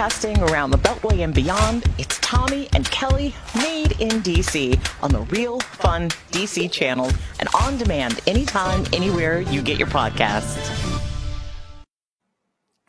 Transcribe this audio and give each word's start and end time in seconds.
Broadcasting 0.00 0.42
around 0.44 0.70
the 0.70 0.78
Beltway 0.78 1.22
and 1.22 1.34
beyond, 1.34 1.84
it's 1.98 2.18
Tommy 2.20 2.70
and 2.74 2.90
Kelly 2.90 3.34
made 3.54 4.00
in 4.00 4.22
DC 4.22 4.80
on 5.02 5.10
the 5.10 5.20
Real 5.24 5.60
Fun 5.60 6.08
DC 6.30 6.72
channel 6.72 7.10
and 7.38 7.50
on 7.54 7.76
demand 7.76 8.18
anytime, 8.26 8.82
anywhere 8.94 9.42
you 9.42 9.60
get 9.60 9.78
your 9.78 9.88
podcasts. 9.88 10.56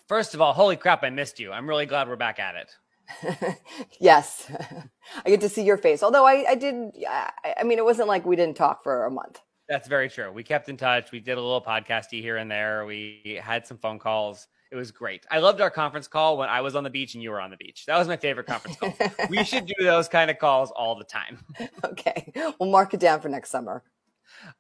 First 0.08 0.34
of 0.34 0.40
all, 0.40 0.54
holy 0.54 0.78
crap, 0.78 1.04
I 1.04 1.10
missed 1.10 1.38
you. 1.38 1.52
I'm 1.52 1.68
really 1.68 1.86
glad 1.86 2.08
we're 2.08 2.16
back 2.16 2.40
at 2.40 2.56
it. 2.56 3.58
yes, 4.00 4.50
I 5.26 5.30
get 5.30 5.42
to 5.42 5.50
see 5.50 5.64
your 5.64 5.76
face. 5.76 6.04
Although 6.04 6.26
I, 6.26 6.46
I 6.52 6.56
did, 6.56 6.94
I, 7.06 7.56
I 7.60 7.64
mean, 7.64 7.78
it 7.78 7.84
wasn't 7.84 8.08
like 8.08 8.26
we 8.26 8.38
didn't 8.38 8.56
talk 8.56 8.84
for 8.84 9.06
a 9.06 9.12
month. 9.12 9.42
That's 9.68 9.90
very 9.90 10.08
true. 10.08 10.32
We 10.32 10.44
kept 10.44 10.70
in 10.70 10.78
touch. 10.78 11.12
We 11.12 11.20
did 11.20 11.38
a 11.38 11.42
little 11.42 11.62
podcasty 11.62 12.22
here 12.22 12.38
and 12.38 12.50
there. 12.50 12.86
We 12.86 13.42
had 13.44 13.68
some 13.68 13.80
phone 13.80 14.00
calls. 14.00 14.48
It 14.72 14.78
was 14.78 14.90
great. 14.90 15.26
I 15.30 15.40
loved 15.40 15.60
our 15.60 15.70
conference 15.70 16.08
call 16.08 16.38
when 16.38 16.48
I 16.48 16.62
was 16.62 16.78
on 16.78 16.86
the 16.86 16.90
beach 16.90 17.14
and 17.14 17.22
you 17.22 17.32
were 17.32 17.42
on 17.42 17.52
the 17.52 17.58
beach. 17.58 17.86
That 17.88 17.98
was 17.98 18.08
my 18.08 18.16
favorite 18.16 18.48
conference 18.48 18.78
call. 18.78 18.94
we 19.30 19.44
should 19.44 19.66
do 19.66 19.74
those 19.84 20.08
kind 20.08 20.32
of 20.32 20.40
calls 20.40 20.72
all 20.72 20.96
the 20.96 21.04
time. 21.04 21.40
Okay. 21.84 22.32
We'll 22.60 22.70
mark 22.70 22.94
it 22.94 23.00
down 23.00 23.20
for 23.20 23.28
next 23.28 23.50
summer. 23.50 23.84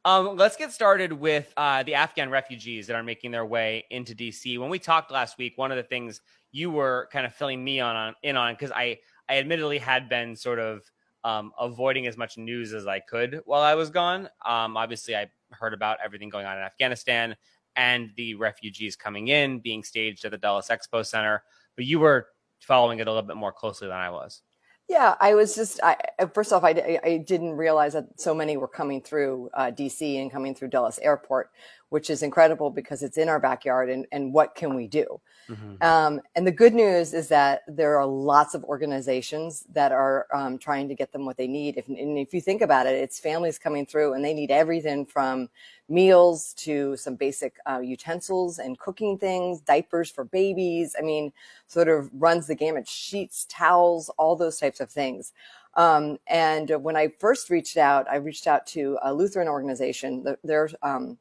Um, 0.04 0.36
let's 0.36 0.58
get 0.58 0.72
started 0.72 1.14
with 1.14 1.54
uh, 1.56 1.84
the 1.84 1.96
Afghan 1.96 2.30
refugees 2.30 2.88
that 2.88 2.96
are 2.96 3.04
making 3.04 3.32
their 3.32 3.46
way 3.46 3.86
into 3.90 4.14
DC. 4.14 4.60
When 4.60 4.70
we 4.70 4.80
talked 4.80 5.12
last 5.12 5.38
week, 5.38 5.58
one 5.58 5.72
of 5.72 5.78
the 5.78 5.84
things 5.84 6.22
you 6.52 6.70
were 6.70 7.08
kind 7.12 7.26
of 7.26 7.34
filling 7.34 7.64
me 7.64 7.80
on, 7.80 7.96
on 7.96 8.16
in 8.24 8.36
on 8.36 8.54
because 8.54 8.72
I 8.72 9.00
I 9.30 9.38
admittedly 9.38 9.78
had 9.78 10.10
been 10.10 10.36
sort 10.36 10.60
of 10.60 10.84
um, 11.24 11.52
avoiding 11.60 12.06
as 12.08 12.18
much 12.18 12.38
news 12.38 12.74
as 12.74 12.86
I 12.86 13.00
could 13.00 13.42
while 13.46 13.62
I 13.62 13.76
was 13.76 13.90
gone. 13.90 14.28
Um, 14.46 14.76
obviously, 14.76 15.16
I 15.16 15.28
heard 15.52 15.74
about 15.74 16.00
everything 16.04 16.30
going 16.30 16.46
on 16.46 16.58
in 16.58 16.64
Afghanistan 16.64 17.36
and 17.76 18.12
the 18.18 18.36
refugees 18.36 18.96
coming 18.96 19.30
in 19.30 19.60
being 19.60 19.84
staged 19.84 20.26
at 20.26 20.32
the 20.32 20.38
Dulles 20.38 20.70
Expo 20.70 21.06
Center. 21.06 21.44
But 21.76 21.86
you 21.86 22.00
were 22.00 22.28
following 22.60 23.00
it 23.00 23.08
a 23.08 23.12
little 23.12 23.28
bit 23.28 23.38
more 23.38 23.52
closely 23.52 23.88
than 23.88 23.98
I 23.98 24.10
was. 24.10 24.42
Yeah, 24.90 25.16
I 25.22 25.36
was 25.36 25.56
just, 25.56 25.80
I, 25.82 25.96
first 26.34 26.52
off, 26.52 26.66
I, 26.66 27.00
I 27.02 27.24
didn't 27.26 27.54
realize 27.54 27.94
that 27.94 28.20
so 28.20 28.34
many 28.36 28.58
were 28.58 28.68
coming 28.68 29.02
through 29.02 29.50
uh, 29.54 29.72
DC 29.72 30.22
and 30.22 30.30
coming 30.30 30.54
through 30.54 30.68
Dulles 30.68 31.00
Airport, 31.00 31.50
which 31.92 32.10
is 32.10 32.24
incredible 32.24 32.70
because 32.70 33.04
it's 33.04 33.18
in 33.18 33.28
our 33.28 33.40
backyard 33.40 33.90
and, 33.90 34.08
and 34.14 34.34
what 34.34 34.56
can 34.56 34.74
we 34.74 34.88
do? 34.88 35.20
Mm-hmm. 35.50 35.84
Um, 35.84 36.22
and 36.36 36.48
the 36.48 36.52
good 36.52 36.74
news 36.74 37.14
is 37.14 37.28
that 37.28 37.64
there 37.68 38.00
are 38.00 38.06
lots 38.06 38.54
of 38.54 38.64
organizations 38.64 39.66
that 39.74 39.92
are 39.92 40.26
um, 40.34 40.58
trying 40.58 40.88
to 40.88 40.96
get 40.96 41.12
them 41.12 41.26
what 41.26 41.36
they 41.36 41.48
need. 41.48 41.76
If, 41.76 41.90
and 41.90 42.18
if 42.18 42.34
you 42.34 42.40
think 42.40 42.62
about 42.62 42.88
it, 42.88 42.96
it's 42.96 43.20
families 43.20 43.60
coming 43.60 43.86
through 43.86 44.14
and 44.14 44.24
they 44.24 44.34
need 44.34 44.52
everything 44.52 45.06
from 45.06 45.50
meals 45.90 46.54
to 46.60 46.96
some 46.96 47.16
basic 47.16 47.58
uh, 47.70 47.82
utensils 47.82 48.60
and 48.60 48.80
cooking 48.80 49.18
things, 49.18 49.60
diapers 49.60 50.10
for 50.10 50.24
babies. 50.24 50.96
I 50.98 51.02
mean, 51.02 51.34
sort 51.68 51.90
of 51.90 52.10
runs 52.14 52.48
the 52.48 52.56
gamut, 52.56 52.88
sheets, 52.88 53.46
towels, 53.50 54.10
all 54.18 54.38
those 54.38 54.58
types 54.58 54.80
of 54.80 54.90
things. 54.90 55.34
Um, 55.74 56.20
and 56.28 56.70
when 56.82 56.96
I 56.96 57.10
first 57.10 57.50
reached 57.50 57.76
out, 57.76 58.10
I 58.10 58.16
reached 58.16 58.48
out 58.48 58.66
to 58.68 58.98
a 59.04 59.14
Lutheran 59.14 59.50
organization. 59.50 60.26
They're 60.46 60.70
um, 60.84 61.18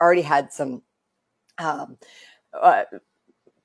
already 0.00 0.22
had 0.22 0.52
some 0.52 0.82
um, 1.58 1.98
uh, 2.52 2.84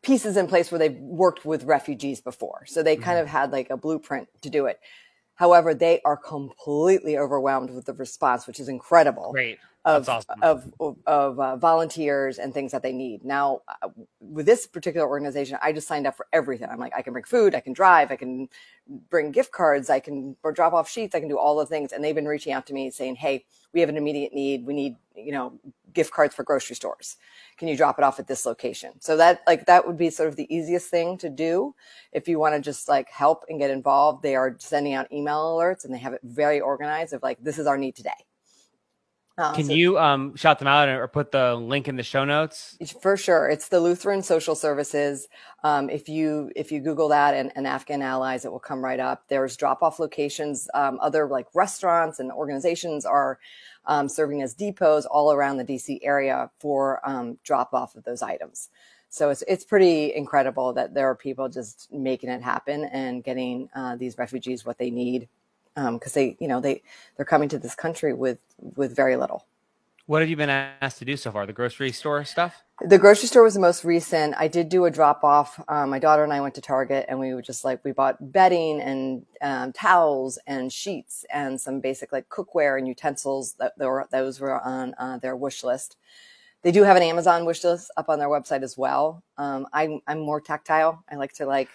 pieces 0.02 0.38
in 0.38 0.48
place 0.48 0.72
where 0.72 0.80
they've 0.80 0.98
worked 0.98 1.46
with 1.46 1.64
refugees 1.64 2.22
before. 2.22 2.66
So 2.68 2.84
they 2.84 2.96
kind 2.96 3.18
mm-hmm. 3.18 3.24
of 3.24 3.28
had 3.30 3.52
like 3.52 3.70
a 3.70 3.78
blueprint 3.78 4.28
to 4.42 4.50
do 4.50 4.66
it. 4.66 4.80
However, 5.36 5.74
they 5.74 6.00
are 6.06 6.18
completely 6.18 7.18
overwhelmed 7.18 7.72
with 7.72 7.86
the 7.86 7.94
response, 7.94 8.46
which 8.46 8.60
is 8.60 8.70
incredible. 8.70 9.32
Great. 9.32 9.60
Of, 9.86 10.08
awesome. 10.08 10.36
of, 10.42 10.72
of, 10.80 10.98
of 11.06 11.40
uh, 11.42 11.58
volunteers 11.58 12.38
and 12.38 12.54
things 12.54 12.72
that 12.72 12.84
they 12.84 12.94
need. 12.94 13.26
Now, 13.26 13.64
uh, 13.68 13.90
with 14.22 14.46
this 14.46 14.66
particular 14.66 15.06
organization, 15.06 15.58
I 15.62 15.74
just 15.74 15.90
signed 15.90 16.08
up 16.08 16.16
for 16.16 16.26
everything. 16.32 16.70
I'm 16.72 16.80
like, 16.80 16.94
I 16.96 17.02
can 17.02 17.12
bring 17.12 17.26
food, 17.26 17.54
I 17.54 17.60
can 17.60 17.74
drive, 17.74 18.10
I 18.10 18.16
can 18.16 18.48
bring 19.10 19.32
gift 19.32 19.52
cards, 19.52 19.90
I 19.90 20.00
can 20.00 20.38
or 20.42 20.54
drop 20.54 20.72
off 20.72 20.90
sheets, 20.90 21.16
I 21.16 21.20
can 21.20 21.28
do 21.28 21.38
all 21.38 21.58
the 21.58 21.66
things. 21.66 21.92
And 21.92 22.02
they've 22.02 22.16
been 22.16 22.28
reaching 22.28 22.54
out 22.54 22.66
to 22.68 22.74
me 22.74 22.92
saying, 22.92 23.16
Hey, 23.16 23.44
we 23.74 23.82
have 23.82 23.90
an 23.90 23.98
immediate 23.98 24.34
need. 24.34 24.66
We 24.66 24.74
need, 24.74 24.96
you 25.18 25.34
know, 25.34 25.60
gift 25.94 26.12
cards 26.12 26.36
for 26.36 26.44
grocery 26.44 26.76
stores. 26.76 27.18
Can 27.58 27.68
you 27.68 27.78
drop 27.78 27.98
it 27.98 28.04
off 28.04 28.20
at 28.20 28.28
this 28.28 28.46
location? 28.46 28.94
So 29.00 29.18
that 29.18 29.42
like 29.48 29.66
that 29.66 29.86
would 29.86 29.98
be 29.98 30.10
sort 30.10 30.30
of 30.30 30.36
the 30.36 30.54
easiest 30.54 30.90
thing 30.90 31.18
to 31.20 31.30
do. 31.30 31.76
If 32.12 32.28
you 32.28 32.40
want 32.40 32.56
to 32.56 32.62
just 32.62 32.88
like 32.88 33.10
help 33.10 33.46
and 33.50 33.60
get 33.60 33.70
involved 33.70 34.24
they 34.24 34.36
are 34.36 34.56
sending 34.60 34.94
out 34.94 35.12
email 35.12 35.56
alerts 35.56 35.86
and 35.86 35.94
they 35.94 36.00
have 36.00 36.14
it 36.14 36.22
very 36.24 36.60
organized 36.60 37.14
of 37.14 37.22
like 37.22 37.38
this 37.42 37.60
is 37.60 37.68
our 37.68 37.78
need 37.78 37.96
today 37.96 38.12
uh, 39.36 39.54
Can 39.54 39.66
so, 39.66 39.74
you 39.74 39.98
um, 39.98 40.36
shout 40.36 40.60
them 40.60 40.68
out 40.68 40.88
or 40.88 41.08
put 41.08 41.32
the 41.32 41.56
link 41.56 41.88
in 41.88 41.96
the 41.96 42.04
show 42.04 42.24
notes? 42.24 42.78
For 43.02 43.18
sure, 43.18 43.50
it's 43.50 43.70
the 43.70 43.80
Lutheran 43.80 44.22
Social 44.22 44.54
Services. 44.54 45.28
Um, 45.64 45.90
if 45.90 46.08
you 46.08 46.52
if 46.56 46.72
you 46.72 46.82
Google 46.82 47.08
that 47.10 47.34
and, 47.34 47.52
and, 47.56 47.66
Afghan 47.66 48.04
Allies, 48.04 48.46
it 48.46 48.52
will 48.52 48.60
come 48.60 48.84
right 48.84 49.00
up. 49.00 49.24
There's 49.30 49.58
drop 49.58 49.82
off 49.82 50.00
locations. 50.00 50.70
Um, 50.76 51.00
other 51.02 51.26
like 51.26 51.48
restaurants 51.56 52.20
and 52.20 52.32
organizations 52.32 53.06
are 53.06 53.40
um, 53.86 54.08
serving 54.08 54.44
as 54.44 54.54
depots 54.54 55.08
all 55.08 55.32
around 55.32 55.58
the 55.58 55.66
DC 55.66 56.00
area 56.04 56.52
for 56.60 57.02
um, 57.04 57.40
drop 57.44 57.74
off 57.74 57.96
of 57.96 58.04
those 58.04 58.22
items. 58.22 58.70
So 59.10 59.32
it's 59.32 59.44
it's 59.48 59.66
pretty 59.66 60.14
incredible 60.14 60.74
that 60.74 60.94
there 60.94 61.10
are 61.10 61.16
people 61.16 61.50
just 61.50 61.92
making 61.92 62.30
it 62.30 62.44
happen 62.44 62.86
and 62.86 63.24
getting 63.24 63.68
uh, 63.76 63.96
these 63.96 64.20
refugees 64.20 64.64
what 64.64 64.78
they 64.78 64.92
need 64.92 65.28
because 65.76 66.16
um, 66.16 66.22
they 66.22 66.38
you 66.40 66.48
know 66.48 66.60
they 66.60 66.82
they're 67.16 67.26
coming 67.26 67.50
to 67.50 67.60
this 67.60 67.76
country 67.76 68.14
with 68.14 68.40
with 68.60 68.96
very 68.96 69.16
little. 69.16 69.46
What 70.06 70.22
have 70.22 70.30
you 70.30 70.36
been 70.36 70.50
asked 70.50 71.00
to 71.00 71.06
do 71.06 71.16
so 71.16 71.32
far? 71.32 71.46
The 71.46 71.54
grocery 71.54 71.94
store 71.94 72.26
stuff? 72.26 72.62
The 72.82 72.98
grocery 72.98 73.28
store 73.28 73.44
was 73.44 73.54
the 73.54 73.62
most 73.62 73.86
recent. 73.86 74.36
I 74.38 74.50
did 74.50 74.68
do 74.68 74.84
a 74.84 74.92
drop 74.92 75.24
off. 75.24 75.64
Um, 75.70 75.92
my 75.92 76.00
daughter 76.00 76.26
and 76.26 76.34
I 76.34 76.42
went 76.42 76.56
to 76.56 76.62
Target 76.62 77.06
and 77.08 77.22
we 77.22 77.34
were 77.34 77.42
just 77.42 77.64
like, 77.64 77.82
we 77.86 77.94
bought 77.94 78.34
bedding 78.34 78.82
and 78.82 79.26
um, 79.42 79.72
towels 79.72 80.38
and 80.46 80.74
sheets 80.74 81.24
and 81.34 81.60
some 81.60 81.80
basic 81.80 82.12
like 82.12 82.28
cookware 82.28 82.78
and 82.78 82.86
utensils 82.86 83.54
that, 83.60 83.78
were, 83.78 84.06
those 84.12 84.42
were 84.42 84.60
on 84.60 84.94
uh, 84.98 85.20
their 85.20 85.38
wish 85.38 85.64
list. 85.64 85.96
They 86.64 86.74
do 86.74 86.84
have 86.84 86.98
an 86.98 87.04
Amazon 87.04 87.46
wish 87.46 87.64
list 87.64 87.90
up 87.96 88.10
on 88.10 88.20
their 88.20 88.30
website 88.30 88.64
as 88.64 88.78
well. 88.78 89.24
Um, 89.38 89.68
I'm, 89.72 90.02
I'm 90.06 90.20
more 90.20 90.42
tactile. 90.42 91.02
I 91.10 91.16
like 91.16 91.32
to 91.36 91.46
like, 91.46 91.70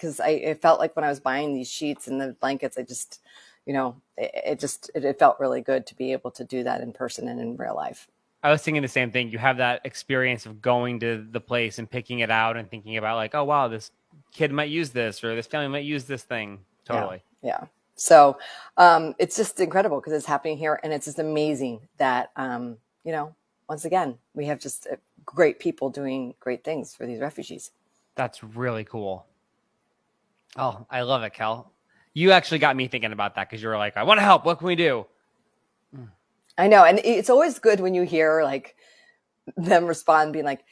cause 0.00 0.20
I, 0.20 0.30
it 0.30 0.62
felt 0.62 0.80
like 0.80 0.94
when 0.96 1.04
I 1.04 1.08
was 1.08 1.20
buying 1.20 1.54
these 1.54 1.70
sheets 1.70 2.08
and 2.08 2.20
the 2.20 2.36
blankets, 2.40 2.78
I 2.78 2.82
just, 2.82 3.20
you 3.64 3.72
know, 3.72 3.96
it, 4.16 4.30
it 4.46 4.60
just 4.60 4.90
it, 4.94 5.04
it 5.04 5.18
felt 5.18 5.40
really 5.40 5.60
good 5.60 5.86
to 5.86 5.96
be 5.96 6.12
able 6.12 6.30
to 6.32 6.44
do 6.44 6.64
that 6.64 6.80
in 6.80 6.92
person 6.92 7.28
and 7.28 7.40
in 7.40 7.56
real 7.56 7.74
life. 7.74 8.08
I 8.42 8.50
was 8.50 8.62
thinking 8.62 8.82
the 8.82 8.88
same 8.88 9.10
thing. 9.10 9.30
You 9.30 9.38
have 9.38 9.56
that 9.56 9.80
experience 9.84 10.46
of 10.46 10.62
going 10.62 11.00
to 11.00 11.26
the 11.30 11.40
place 11.40 11.78
and 11.78 11.90
picking 11.90 12.20
it 12.20 12.30
out 12.30 12.56
and 12.56 12.70
thinking 12.70 12.96
about 12.96 13.16
like, 13.16 13.34
oh 13.34 13.44
wow, 13.44 13.68
this 13.68 13.90
kid 14.32 14.52
might 14.52 14.70
use 14.70 14.90
this 14.90 15.24
or 15.24 15.34
this 15.34 15.46
family 15.46 15.68
might 15.68 15.84
use 15.84 16.04
this 16.04 16.22
thing. 16.22 16.60
Totally. 16.84 17.22
Yeah. 17.42 17.58
yeah. 17.60 17.66
So 17.96 18.38
um, 18.76 19.14
it's 19.18 19.36
just 19.36 19.58
incredible 19.58 20.00
because 20.00 20.12
it's 20.12 20.26
happening 20.26 20.58
here, 20.58 20.78
and 20.84 20.92
it's 20.92 21.06
just 21.06 21.18
amazing 21.18 21.80
that 21.96 22.30
um, 22.36 22.76
you 23.04 23.12
know, 23.12 23.34
once 23.68 23.84
again, 23.84 24.18
we 24.34 24.46
have 24.46 24.60
just 24.60 24.86
uh, 24.92 24.96
great 25.24 25.58
people 25.58 25.90
doing 25.90 26.34
great 26.38 26.62
things 26.62 26.94
for 26.94 27.06
these 27.06 27.20
refugees. 27.20 27.70
That's 28.14 28.44
really 28.44 28.84
cool. 28.84 29.26
Oh, 30.56 30.86
I 30.90 31.02
love 31.02 31.22
it, 31.22 31.34
Kel 31.34 31.72
you 32.16 32.32
actually 32.32 32.58
got 32.58 32.74
me 32.74 32.88
thinking 32.88 33.12
about 33.12 33.34
that 33.34 33.46
because 33.46 33.62
you 33.62 33.68
were 33.68 33.76
like, 33.76 33.98
I 33.98 34.02
want 34.02 34.18
to 34.20 34.24
help. 34.24 34.46
What 34.46 34.56
can 34.56 34.66
we 34.66 34.74
do? 34.74 35.04
I 36.56 36.66
know. 36.66 36.82
And 36.82 36.98
it's 37.04 37.28
always 37.28 37.58
good 37.58 37.78
when 37.78 37.92
you 37.92 38.04
hear 38.04 38.42
like 38.42 38.74
them 39.58 39.84
respond 39.84 40.32
being 40.32 40.46
like, 40.46 40.64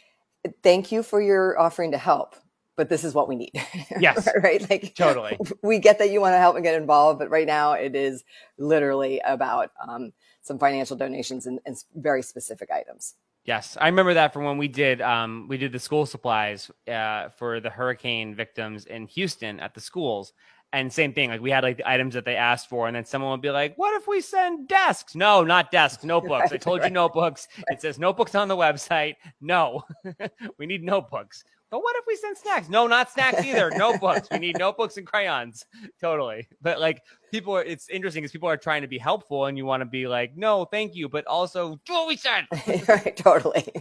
thank 0.62 0.90
you 0.90 1.02
for 1.02 1.20
your 1.20 1.60
offering 1.60 1.92
to 1.92 1.98
help, 1.98 2.34
but 2.76 2.88
this 2.88 3.04
is 3.04 3.12
what 3.12 3.28
we 3.28 3.36
need. 3.36 3.52
Yes. 4.00 4.26
right. 4.42 4.68
Like 4.70 4.94
totally. 4.94 5.38
We 5.62 5.80
get 5.80 5.98
that 5.98 6.08
you 6.08 6.22
want 6.22 6.32
to 6.32 6.38
help 6.38 6.56
and 6.56 6.64
get 6.64 6.76
involved, 6.76 7.18
but 7.18 7.28
right 7.28 7.46
now 7.46 7.74
it 7.74 7.94
is 7.94 8.24
literally 8.56 9.20
about 9.22 9.70
um, 9.86 10.14
some 10.40 10.58
financial 10.58 10.96
donations 10.96 11.44
and, 11.44 11.60
and, 11.66 11.76
very 11.94 12.22
specific 12.22 12.70
items. 12.70 13.16
Yes, 13.44 13.76
I 13.78 13.86
remember 13.88 14.14
that 14.14 14.32
from 14.32 14.44
when 14.44 14.56
we 14.56 14.68
did 14.68 15.02
um, 15.02 15.46
we 15.48 15.58
did 15.58 15.70
the 15.72 15.78
school 15.78 16.06
supplies 16.06 16.70
uh, 16.88 17.28
for 17.28 17.60
the 17.60 17.68
hurricane 17.68 18.34
victims 18.34 18.86
in 18.86 19.06
Houston 19.08 19.60
at 19.60 19.74
the 19.74 19.80
schools, 19.80 20.32
and 20.74 20.92
same 20.92 21.12
thing, 21.12 21.30
like 21.30 21.40
we 21.40 21.50
had 21.50 21.62
like 21.62 21.76
the 21.76 21.88
items 21.88 22.14
that 22.14 22.24
they 22.24 22.34
asked 22.34 22.68
for, 22.68 22.88
and 22.88 22.96
then 22.96 23.04
someone 23.04 23.30
would 23.30 23.40
be 23.40 23.50
like, 23.50 23.76
"What 23.76 23.94
if 23.94 24.08
we 24.08 24.20
send 24.20 24.68
desks?" 24.68 25.14
No, 25.14 25.44
not 25.44 25.70
desks, 25.70 26.04
notebooks. 26.14 26.52
I 26.52 26.56
told 26.56 26.82
you 26.82 26.90
notebooks. 26.90 27.46
It 27.68 27.80
says 27.80 27.98
notebooks 27.98 28.34
on 28.34 28.48
the 28.48 28.56
website. 28.56 29.14
No, 29.40 29.84
we 30.58 30.66
need 30.66 30.82
notebooks. 30.82 31.44
But 31.70 31.80
what 31.80 31.96
if 31.96 32.04
we 32.06 32.16
send 32.16 32.36
snacks? 32.36 32.68
No, 32.68 32.86
not 32.86 33.10
snacks 33.10 33.44
either. 33.44 33.70
notebooks. 33.76 34.28
We 34.30 34.38
need 34.38 34.58
notebooks 34.58 34.96
and 34.96 35.06
crayons. 35.06 35.64
Totally. 36.00 36.48
But 36.60 36.80
like 36.80 37.02
people 37.32 37.56
are, 37.56 37.64
it's 37.64 37.88
interesting 37.88 38.22
because 38.22 38.32
people 38.32 38.48
are 38.48 38.56
trying 38.56 38.82
to 38.82 38.88
be 38.88 38.98
helpful, 38.98 39.46
and 39.46 39.56
you 39.56 39.64
want 39.64 39.80
to 39.80 39.86
be 39.86 40.08
like, 40.08 40.36
"No, 40.36 40.64
thank 40.64 40.96
you," 40.96 41.08
but 41.08 41.24
also 41.26 41.80
do 41.86 41.92
what 41.92 42.08
we 42.08 42.16
said. 42.16 42.46
right. 42.88 43.16
Totally. 43.16 43.72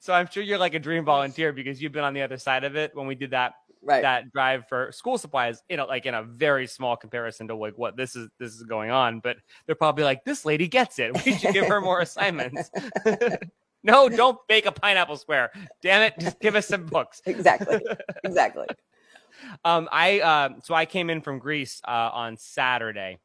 so 0.00 0.12
I'm 0.12 0.28
sure 0.28 0.42
you're 0.42 0.58
like 0.58 0.74
a 0.74 0.80
dream 0.80 1.04
volunteer 1.04 1.52
because 1.52 1.80
you've 1.80 1.92
been 1.92 2.04
on 2.04 2.12
the 2.12 2.22
other 2.22 2.38
side 2.38 2.64
of 2.64 2.74
it 2.74 2.90
when 2.94 3.06
we 3.06 3.14
did 3.14 3.30
that 3.30 3.54
right. 3.86 4.02
that 4.02 4.32
drive 4.32 4.68
for 4.68 4.90
school 4.92 5.18
supplies 5.18 5.62
in 5.68 5.80
a, 5.80 5.84
like 5.84 6.06
in 6.06 6.14
a 6.14 6.22
very 6.22 6.66
small 6.66 6.96
comparison 6.96 7.48
to 7.48 7.54
like 7.54 7.76
what 7.78 7.96
this 7.96 8.16
is 8.16 8.28
this 8.38 8.54
is 8.54 8.62
going 8.62 8.90
on 8.90 9.20
but 9.20 9.36
they're 9.66 9.74
probably 9.74 10.04
like 10.04 10.24
this 10.24 10.44
lady 10.44 10.68
gets 10.68 10.98
it 10.98 11.12
we 11.24 11.36
should 11.36 11.52
give 11.52 11.66
her 11.66 11.80
more 11.80 12.00
assignments 12.02 12.70
no 13.82 14.08
don't 14.08 14.38
bake 14.48 14.66
a 14.66 14.72
pineapple 14.72 15.16
square 15.16 15.50
damn 15.82 16.02
it 16.02 16.14
just 16.18 16.38
give 16.40 16.54
us 16.54 16.66
some 16.66 16.84
books 16.86 17.22
exactly 17.26 17.80
exactly 18.24 18.66
um, 19.64 19.88
I 19.92 20.20
uh, 20.20 20.48
so 20.62 20.74
I 20.74 20.86
came 20.86 21.10
in 21.10 21.20
from 21.20 21.38
Greece 21.38 21.80
uh, 21.86 22.10
on 22.12 22.36
Saturday, 22.36 23.18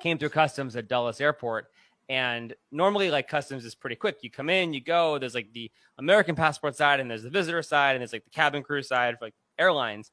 came 0.00 0.18
through 0.18 0.30
customs 0.30 0.76
at 0.76 0.88
Dulles 0.88 1.20
Airport, 1.20 1.68
and 2.08 2.54
normally 2.70 3.10
like 3.10 3.28
customs 3.28 3.64
is 3.64 3.74
pretty 3.74 3.96
quick. 3.96 4.18
You 4.22 4.30
come 4.30 4.50
in, 4.50 4.74
you 4.74 4.80
go. 4.80 5.18
There's 5.18 5.34
like 5.34 5.52
the 5.52 5.70
American 5.98 6.34
passport 6.34 6.76
side, 6.76 7.00
and 7.00 7.10
there's 7.10 7.22
the 7.22 7.30
visitor 7.30 7.62
side, 7.62 7.92
and 7.92 8.00
there's 8.00 8.12
like 8.12 8.24
the 8.24 8.30
cabin 8.30 8.62
crew 8.62 8.82
side 8.82 9.18
for 9.18 9.26
like 9.26 9.34
airlines, 9.58 10.10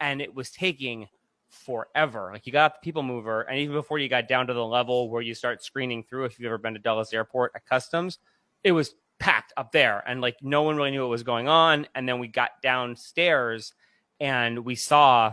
and 0.00 0.20
it 0.20 0.34
was 0.34 0.50
taking 0.50 1.08
forever. 1.48 2.30
Like 2.32 2.46
you 2.46 2.52
got 2.52 2.74
the 2.74 2.84
people 2.84 3.02
mover, 3.02 3.42
and 3.42 3.58
even 3.58 3.74
before 3.74 3.98
you 3.98 4.08
got 4.08 4.28
down 4.28 4.46
to 4.46 4.54
the 4.54 4.64
level 4.64 5.10
where 5.10 5.22
you 5.22 5.34
start 5.34 5.62
screening 5.62 6.02
through, 6.02 6.26
if 6.26 6.38
you've 6.38 6.46
ever 6.46 6.58
been 6.58 6.74
to 6.74 6.80
Dulles 6.80 7.12
Airport 7.12 7.52
at 7.54 7.66
customs, 7.66 8.18
it 8.64 8.72
was 8.72 8.94
packed 9.18 9.52
up 9.56 9.72
there, 9.72 10.02
and 10.06 10.20
like 10.20 10.36
no 10.42 10.62
one 10.62 10.76
really 10.76 10.90
knew 10.90 11.00
what 11.00 11.10
was 11.10 11.22
going 11.22 11.48
on. 11.48 11.86
And 11.94 12.08
then 12.08 12.18
we 12.18 12.28
got 12.28 12.50
downstairs, 12.62 13.72
and 14.20 14.64
we 14.64 14.74
saw 14.74 15.32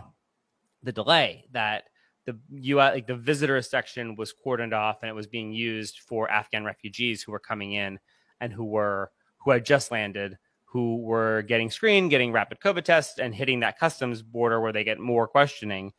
the 0.82 0.92
delay 0.92 1.46
that 1.52 1.84
the 2.24 2.38
U 2.50 2.76
like 2.76 3.06
the 3.06 3.16
visitor 3.16 3.60
section 3.62 4.16
was 4.16 4.34
cordoned 4.44 4.72
off, 4.72 5.02
and 5.02 5.10
it 5.10 5.14
was 5.14 5.26
being 5.26 5.52
used 5.52 6.00
for 6.00 6.30
Afghan 6.30 6.64
refugees 6.64 7.22
who 7.22 7.32
were 7.32 7.38
coming 7.38 7.72
in 7.72 7.98
and 8.40 8.52
who 8.52 8.64
were 8.64 9.10
who 9.38 9.52
had 9.52 9.64
just 9.64 9.92
landed 9.92 10.36
who 10.76 10.98
were 10.98 11.40
getting 11.40 11.70
screened, 11.70 12.10
getting 12.10 12.32
rapid 12.32 12.60
COVID 12.60 12.84
tests, 12.84 13.18
and 13.18 13.34
hitting 13.34 13.60
that 13.60 13.78
customs 13.78 14.20
border 14.20 14.60
where 14.60 14.72
they 14.72 14.84
get 14.84 15.00
more 15.00 15.26
questioning. 15.26 15.94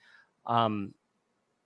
Um, 0.46 0.94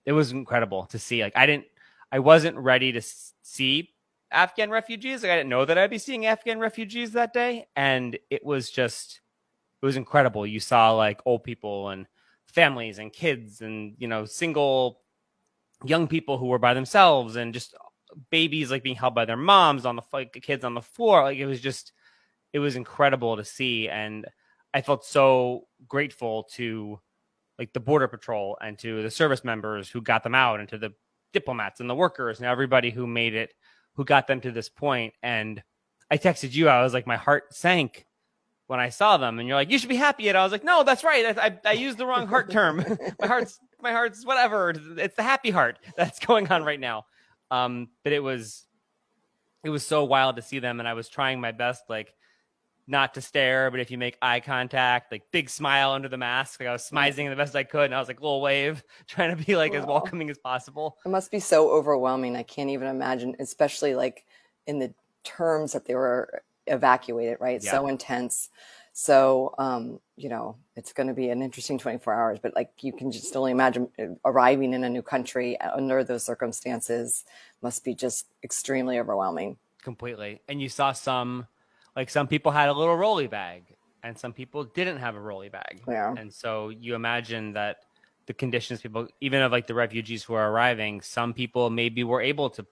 it 0.06 0.12
was 0.12 0.32
incredible 0.32 0.86
to 0.86 0.98
see. 0.98 1.22
Like 1.22 1.36
I 1.36 1.44
didn't, 1.44 1.66
I 2.10 2.20
wasn't 2.20 2.56
ready 2.56 2.90
to 2.92 3.02
see 3.42 3.90
Afghan 4.30 4.70
refugees. 4.70 5.22
Like 5.22 5.30
I 5.30 5.36
didn't 5.36 5.50
know 5.50 5.66
that 5.66 5.76
I'd 5.76 5.90
be 5.90 5.98
seeing 5.98 6.24
Afghan 6.24 6.58
refugees 6.58 7.12
that 7.12 7.34
day, 7.34 7.66
and 7.76 8.18
it 8.30 8.42
was 8.46 8.70
just, 8.70 9.20
it 9.82 9.84
was 9.84 9.98
incredible. 9.98 10.46
You 10.46 10.58
saw 10.58 10.92
like 10.92 11.20
old 11.26 11.44
people 11.44 11.90
and 11.90 12.06
families 12.46 12.98
and 12.98 13.12
kids, 13.12 13.60
and 13.60 13.94
you 13.98 14.08
know, 14.08 14.24
single 14.24 15.00
young 15.84 16.08
people 16.08 16.38
who 16.38 16.46
were 16.46 16.58
by 16.58 16.72
themselves, 16.72 17.36
and 17.36 17.52
just 17.52 17.74
babies 18.30 18.70
like 18.70 18.82
being 18.82 18.96
held 18.96 19.14
by 19.14 19.26
their 19.26 19.36
moms 19.36 19.84
on 19.84 19.96
the 19.96 20.02
like 20.14 20.32
kids 20.40 20.64
on 20.64 20.72
the 20.72 20.80
floor. 20.80 21.24
Like 21.24 21.36
it 21.36 21.44
was 21.44 21.60
just 21.60 21.92
it 22.52 22.58
was 22.58 22.76
incredible 22.76 23.36
to 23.36 23.44
see 23.44 23.88
and 23.88 24.26
i 24.74 24.80
felt 24.80 25.04
so 25.04 25.66
grateful 25.88 26.44
to 26.44 26.98
like 27.58 27.72
the 27.72 27.80
border 27.80 28.08
patrol 28.08 28.56
and 28.60 28.78
to 28.78 29.02
the 29.02 29.10
service 29.10 29.44
members 29.44 29.88
who 29.88 30.00
got 30.00 30.22
them 30.22 30.34
out 30.34 30.60
and 30.60 30.68
to 30.68 30.78
the 30.78 30.92
diplomats 31.32 31.80
and 31.80 31.88
the 31.88 31.94
workers 31.94 32.38
and 32.38 32.46
everybody 32.46 32.90
who 32.90 33.06
made 33.06 33.34
it 33.34 33.54
who 33.94 34.04
got 34.04 34.26
them 34.26 34.40
to 34.40 34.50
this 34.50 34.68
point 34.68 35.14
and 35.22 35.62
i 36.10 36.18
texted 36.18 36.52
you 36.52 36.68
i 36.68 36.82
was 36.82 36.92
like 36.92 37.06
my 37.06 37.16
heart 37.16 37.54
sank 37.54 38.06
when 38.66 38.80
i 38.80 38.88
saw 38.88 39.16
them 39.16 39.38
and 39.38 39.48
you're 39.48 39.56
like 39.56 39.70
you 39.70 39.78
should 39.78 39.88
be 39.88 39.96
happy 39.96 40.28
and 40.28 40.36
i 40.36 40.42
was 40.42 40.52
like 40.52 40.64
no 40.64 40.82
that's 40.82 41.04
right 41.04 41.38
i, 41.38 41.46
I, 41.46 41.58
I 41.66 41.72
used 41.72 41.98
the 41.98 42.06
wrong 42.06 42.26
heart 42.26 42.50
term. 42.50 42.84
My 43.20 43.26
heart's 43.26 43.58
my 43.80 43.90
heart's 43.92 44.24
whatever 44.24 44.72
it's 44.96 45.16
the 45.16 45.22
happy 45.22 45.50
heart 45.50 45.78
that's 45.96 46.20
going 46.24 46.48
on 46.52 46.62
right 46.62 46.78
now. 46.78 47.04
Um 47.50 47.88
but 48.04 48.12
it 48.12 48.20
was 48.22 48.64
it 49.64 49.70
was 49.70 49.84
so 49.84 50.04
wild 50.04 50.36
to 50.36 50.42
see 50.42 50.58
them 50.60 50.78
and 50.78 50.88
i 50.88 50.94
was 50.94 51.08
trying 51.08 51.40
my 51.40 51.52
best 51.52 51.82
like 51.88 52.14
not 52.86 53.14
to 53.14 53.20
stare, 53.20 53.70
but 53.70 53.80
if 53.80 53.90
you 53.90 53.98
make 53.98 54.16
eye 54.20 54.40
contact, 54.40 55.12
like 55.12 55.22
big 55.30 55.48
smile 55.48 55.92
under 55.92 56.08
the 56.08 56.16
mask. 56.16 56.60
Like 56.60 56.68
I 56.68 56.72
was 56.72 56.88
smizing 56.88 57.28
the 57.30 57.36
best 57.36 57.54
I 57.54 57.64
could, 57.64 57.86
and 57.86 57.94
I 57.94 57.98
was 57.98 58.08
like 58.08 58.20
little 58.20 58.40
wave, 58.40 58.82
trying 59.06 59.36
to 59.36 59.44
be 59.44 59.56
like 59.56 59.74
as 59.74 59.86
welcoming 59.86 60.30
as 60.30 60.38
possible. 60.38 60.98
It 61.04 61.08
must 61.08 61.30
be 61.30 61.40
so 61.40 61.70
overwhelming. 61.70 62.36
I 62.36 62.42
can't 62.42 62.70
even 62.70 62.88
imagine, 62.88 63.36
especially 63.38 63.94
like 63.94 64.24
in 64.66 64.78
the 64.78 64.92
terms 65.24 65.72
that 65.72 65.86
they 65.86 65.94
were 65.94 66.42
evacuated, 66.66 67.38
right? 67.40 67.62
Yeah. 67.62 67.70
So 67.70 67.86
intense. 67.86 68.50
So, 68.94 69.54
um, 69.58 70.00
you 70.16 70.28
know, 70.28 70.56
it's 70.76 70.92
going 70.92 71.06
to 71.06 71.14
be 71.14 71.30
an 71.30 71.40
interesting 71.42 71.78
24 71.78 72.12
hours, 72.12 72.38
but 72.42 72.54
like 72.54 72.70
you 72.82 72.92
can 72.92 73.10
just 73.10 73.34
only 73.36 73.50
imagine 73.50 73.88
uh, 73.98 74.06
arriving 74.24 74.74
in 74.74 74.84
a 74.84 74.90
new 74.90 75.02
country 75.02 75.58
under 75.60 76.04
those 76.04 76.24
circumstances 76.24 77.24
must 77.62 77.84
be 77.84 77.94
just 77.94 78.26
extremely 78.44 78.98
overwhelming. 78.98 79.56
Completely. 79.82 80.40
And 80.46 80.60
you 80.60 80.68
saw 80.68 80.92
some 80.92 81.46
like 81.96 82.10
some 82.10 82.26
people 82.26 82.52
had 82.52 82.68
a 82.68 82.72
little 82.72 82.96
rolly 82.96 83.26
bag 83.26 83.64
and 84.02 84.18
some 84.18 84.32
people 84.32 84.64
didn't 84.64 84.98
have 84.98 85.14
a 85.14 85.20
rolly 85.20 85.48
bag. 85.48 85.82
Yeah. 85.86 86.14
And 86.16 86.32
so 86.32 86.70
you 86.70 86.94
imagine 86.94 87.52
that 87.52 87.84
the 88.26 88.34
conditions 88.34 88.80
people 88.80 89.08
even 89.20 89.42
of 89.42 89.52
like 89.52 89.66
the 89.66 89.74
refugees 89.74 90.22
who 90.22 90.34
are 90.34 90.50
arriving, 90.50 91.00
some 91.00 91.32
people 91.32 91.70
maybe 91.70 92.04
were 92.04 92.20
able 92.20 92.50
to 92.50 92.66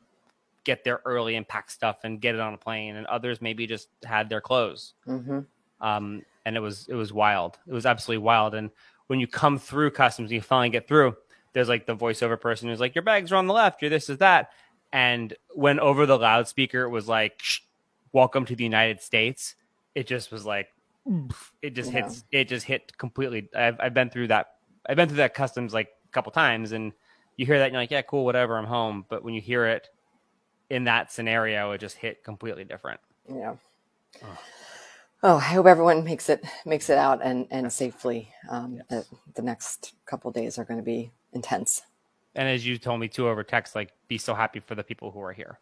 get 0.64 0.84
there 0.84 1.00
early 1.04 1.36
and 1.36 1.46
pack 1.46 1.70
stuff 1.70 1.98
and 2.04 2.20
get 2.20 2.34
it 2.34 2.40
on 2.40 2.54
a 2.54 2.58
plane 2.58 2.96
and 2.96 3.06
others 3.06 3.40
maybe 3.40 3.66
just 3.66 3.88
had 4.04 4.28
their 4.28 4.40
clothes. 4.40 4.94
Mm-hmm. 5.06 5.40
Um, 5.80 6.22
and 6.44 6.56
it 6.56 6.60
was 6.60 6.86
it 6.88 6.94
was 6.94 7.12
wild. 7.12 7.58
It 7.66 7.72
was 7.72 7.86
absolutely 7.86 8.24
wild. 8.24 8.54
And 8.54 8.70
when 9.06 9.20
you 9.20 9.26
come 9.26 9.58
through 9.58 9.90
customs, 9.92 10.30
you 10.30 10.40
finally 10.40 10.70
get 10.70 10.88
through. 10.88 11.16
There's 11.52 11.68
like 11.68 11.86
the 11.86 11.96
voiceover 11.96 12.40
person 12.40 12.68
who's 12.68 12.80
like, 12.80 12.94
"Your 12.94 13.02
bags 13.02 13.32
are 13.32 13.36
on 13.36 13.46
the 13.46 13.54
left. 13.54 13.82
Your 13.82 13.90
this 13.90 14.08
is 14.08 14.18
that." 14.18 14.50
And 14.92 15.34
when 15.54 15.78
over 15.80 16.06
the 16.06 16.18
loudspeaker, 16.18 16.82
it 16.82 16.90
was 16.90 17.08
like, 17.08 17.40
welcome 18.12 18.44
to 18.46 18.56
the 18.56 18.64
United 18.64 19.00
States, 19.00 19.54
it 19.94 20.06
just 20.06 20.30
was 20.30 20.44
like 20.44 20.68
it 21.62 21.70
just 21.70 21.92
yeah. 21.92 22.02
hits 22.02 22.24
it 22.30 22.48
just 22.48 22.66
hit 22.66 22.96
completely. 22.98 23.48
I've 23.54 23.78
I've 23.80 23.94
been 23.94 24.10
through 24.10 24.28
that 24.28 24.54
I've 24.86 24.96
been 24.96 25.08
through 25.08 25.18
that 25.18 25.34
customs 25.34 25.74
like 25.74 25.88
a 26.08 26.12
couple 26.12 26.32
times 26.32 26.72
and 26.72 26.92
you 27.36 27.46
hear 27.46 27.58
that 27.58 27.66
and 27.66 27.72
you're 27.72 27.82
like, 27.82 27.90
yeah, 27.90 28.02
cool, 28.02 28.24
whatever, 28.24 28.56
I'm 28.58 28.66
home. 28.66 29.06
But 29.08 29.24
when 29.24 29.34
you 29.34 29.40
hear 29.40 29.66
it 29.66 29.88
in 30.68 30.84
that 30.84 31.10
scenario, 31.10 31.72
it 31.72 31.78
just 31.78 31.96
hit 31.96 32.22
completely 32.22 32.64
different. 32.64 33.00
Yeah. 33.28 33.54
Oh. 34.22 34.38
oh 35.22 35.36
I 35.36 35.40
hope 35.40 35.66
everyone 35.66 36.04
makes 36.04 36.28
it 36.28 36.44
makes 36.64 36.90
it 36.90 36.98
out 36.98 37.20
and 37.22 37.46
and 37.50 37.72
safely. 37.72 38.28
Um, 38.50 38.76
yes. 38.76 38.84
the, 38.88 39.16
the 39.36 39.42
next 39.42 39.94
couple 40.06 40.30
days 40.30 40.58
are 40.58 40.64
going 40.64 40.78
to 40.78 40.84
be 40.84 41.10
intense. 41.32 41.82
And 42.36 42.48
as 42.48 42.64
you 42.64 42.78
told 42.78 43.00
me 43.00 43.08
too 43.08 43.28
over 43.28 43.42
text, 43.42 43.74
like 43.74 43.92
be 44.06 44.18
so 44.18 44.34
happy 44.34 44.60
for 44.60 44.74
the 44.74 44.84
people 44.84 45.10
who 45.10 45.20
are 45.20 45.32
here 45.32 45.58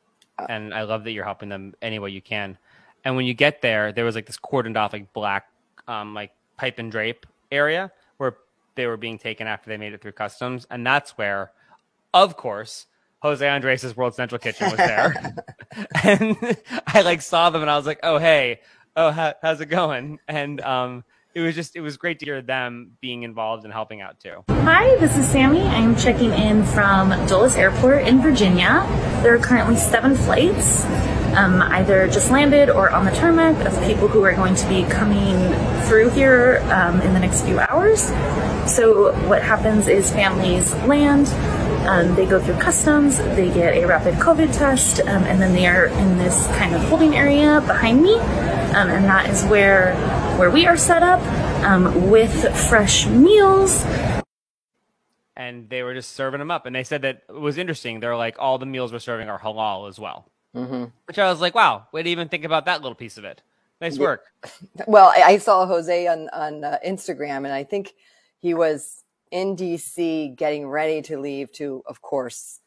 and 0.49 0.75
I 0.75 0.83
love 0.83 1.05
that 1.05 1.13
you're 1.13 1.25
helping 1.25 1.49
them 1.49 1.75
any 1.83 1.99
way 1.99 2.11
you 2.11 2.23
can. 2.23 2.59
And 3.05 3.17
when 3.17 3.27
you 3.27 3.35
get 3.35 3.63
there, 3.63 3.93
there 3.93 4.05
was 4.05 4.15
like 4.15 4.27
this 4.27 4.39
cordoned 4.39 4.77
off 4.77 4.93
like 4.93 5.13
black 5.13 5.49
um, 5.87 6.15
like 6.15 6.33
pipe 6.57 6.79
and 6.79 6.91
drape 6.91 7.27
area 7.51 7.91
where 8.19 8.37
they 8.75 8.87
were 8.87 8.97
being 8.97 9.19
taken 9.19 9.47
after 9.47 9.71
they 9.71 9.77
made 9.77 9.93
it 9.93 10.03
through 10.03 10.13
customs, 10.13 10.67
and 10.71 10.87
that's 10.87 11.17
where, 11.19 11.53
of 12.15 12.37
course, 12.37 12.87
Jose 13.21 13.47
Andres' 13.47 13.97
World 13.97 14.15
Central 14.15 14.39
Kitchen 14.39 14.71
was 14.71 14.77
there, 14.77 15.35
and 16.03 16.37
I 16.87 17.03
like 17.03 17.23
saw 17.23 17.51
them 17.51 17.63
and 17.63 17.71
I 17.71 17.77
was 17.77 17.87
like, 17.87 18.01
oh 18.03 18.19
hey, 18.19 18.61
oh 18.97 19.11
how, 19.11 19.35
how's 19.43 19.61
it 19.61 19.67
going? 19.67 20.19
And 20.29 20.61
um, 20.61 21.05
it 21.39 21.43
was 21.43 21.55
just 21.55 21.77
it 21.77 21.81
was 21.81 21.97
great 21.97 22.19
to 22.19 22.25
hear 22.25 22.43
them 22.43 22.97
being 23.01 23.23
involved 23.23 23.65
and 23.65 23.73
helping 23.73 24.01
out 24.01 24.19
too. 24.19 24.43
Hi, 24.49 24.97
this 24.97 25.17
is 25.17 25.27
Sammy. 25.27 25.63
I'm 25.63 25.95
checking 25.95 26.33
in 26.33 26.65
from 26.65 27.11
Dulles 27.27 27.55
Airport 27.55 28.09
in 28.09 28.21
Virginia. 28.21 28.85
There 29.23 29.35
are 29.35 29.39
currently 29.39 29.77
seven 29.77 30.17
flights, 30.17 30.85
um, 31.37 31.63
either 31.63 32.09
just 32.09 32.33
landed 32.33 32.71
or 32.71 32.91
on 32.91 33.05
the 33.05 33.13
tarmac, 33.13 33.55
of 33.65 33.73
people 33.85 34.09
who 34.09 34.25
are 34.25 34.33
going 34.33 34.57
to 34.57 34.69
be 34.69 34.83
coming 34.85 35.37
through 35.85 36.11
here 36.11 36.61
um, 36.73 37.01
in 37.03 37.15
the 37.15 37.21
next 37.21 37.43
few 37.43 37.61
hours. 37.61 38.03
So 38.69 39.13
what 39.29 39.43
happens 39.43 39.87
is 39.87 40.11
families 40.11 40.75
land. 40.87 41.29
Um, 41.89 42.15
they 42.17 42.27
go 42.27 42.39
through 42.41 42.59
customs, 42.59 43.17
they 43.17 43.49
get 43.49 43.75
a 43.75 43.87
rapid 43.87 44.15
COVID 44.15 44.53
test, 44.57 45.01
um, 45.01 45.23
and 45.25 45.41
then 45.41 45.55
they 45.55 45.67
are 45.67 45.87
in 45.87 46.19
this 46.19 46.47
kind 46.49 46.75
of 46.75 46.83
holding 46.83 47.15
area 47.17 47.63
behind 47.63 48.03
me, 48.03 48.15
um, 48.17 48.91
and 48.91 49.05
that 49.05 49.31
is 49.31 49.43
where 49.45 49.95
where 50.39 50.51
we 50.53 50.67
are 50.67 50.77
set 50.77 51.03
up 51.03 51.21
um, 51.65 52.11
with 52.11 52.57
fresh 52.69 53.09
meals. 53.09 53.85
And 55.35 55.69
they 55.69 55.83
were 55.83 55.95
just 55.95 56.13
serving 56.13 56.39
them 56.39 56.53
up. 56.53 56.65
And 56.65 56.77
they 56.77 56.85
said 56.85 57.03
that 57.03 57.25
it 57.29 57.35
was 57.35 57.59
interesting. 57.59 57.99
They're 57.99 58.17
like, 58.17 58.37
all 58.39 58.57
the 58.57 58.65
meals 58.65 58.93
we're 58.93 59.01
serving 59.01 59.29
are 59.29 59.41
halal 59.41 59.89
as 59.89 59.99
well. 59.99 60.31
Mm-hmm. 60.55 60.85
Which 61.07 61.19
I 61.19 61.29
was 61.29 61.41
like, 61.41 61.57
wow, 61.57 61.89
way 61.91 62.05
to 62.05 62.09
even 62.11 62.29
think 62.29 62.45
about 62.45 62.67
that 62.67 62.83
little 62.83 62.95
piece 62.95 63.19
of 63.19 63.25
it. 63.25 63.43
Nice 63.81 63.99
work. 63.99 64.27
Well, 64.87 65.13
I 65.15 65.39
saw 65.39 65.67
Jose 65.67 66.07
on, 66.07 66.29
on 66.29 66.63
uh, 66.63 66.79
Instagram, 66.87 67.39
and 67.39 67.49
I 67.49 67.65
think 67.65 67.95
he 68.39 68.55
was 68.55 69.03
in 69.33 69.57
DC 69.57 70.37
getting 70.37 70.69
ready 70.69 71.03
to 71.03 71.19
leave 71.19 71.51
to, 71.55 71.83
of 71.87 72.01
course, 72.01 72.61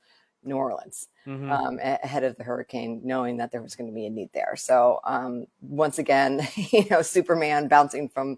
New 0.44 0.56
Orleans 0.56 1.08
mm-hmm. 1.28 1.52
um, 1.52 1.80
ahead 1.80 2.24
of 2.24 2.36
the 2.36 2.44
hurricane, 2.44 3.02
knowing 3.04 3.38
that 3.38 3.52
there 3.52 3.62
was 3.62 3.76
going 3.76 3.88
to 3.88 3.94
be 3.94 4.06
a 4.06 4.10
need 4.10 4.30
there. 4.34 4.56
So 4.56 5.00
um, 5.04 5.46
once 5.62 6.00
again, 6.00 6.48
you 6.56 6.86
know, 6.90 7.02
Superman 7.02 7.68
bouncing 7.68 8.10
from 8.10 8.38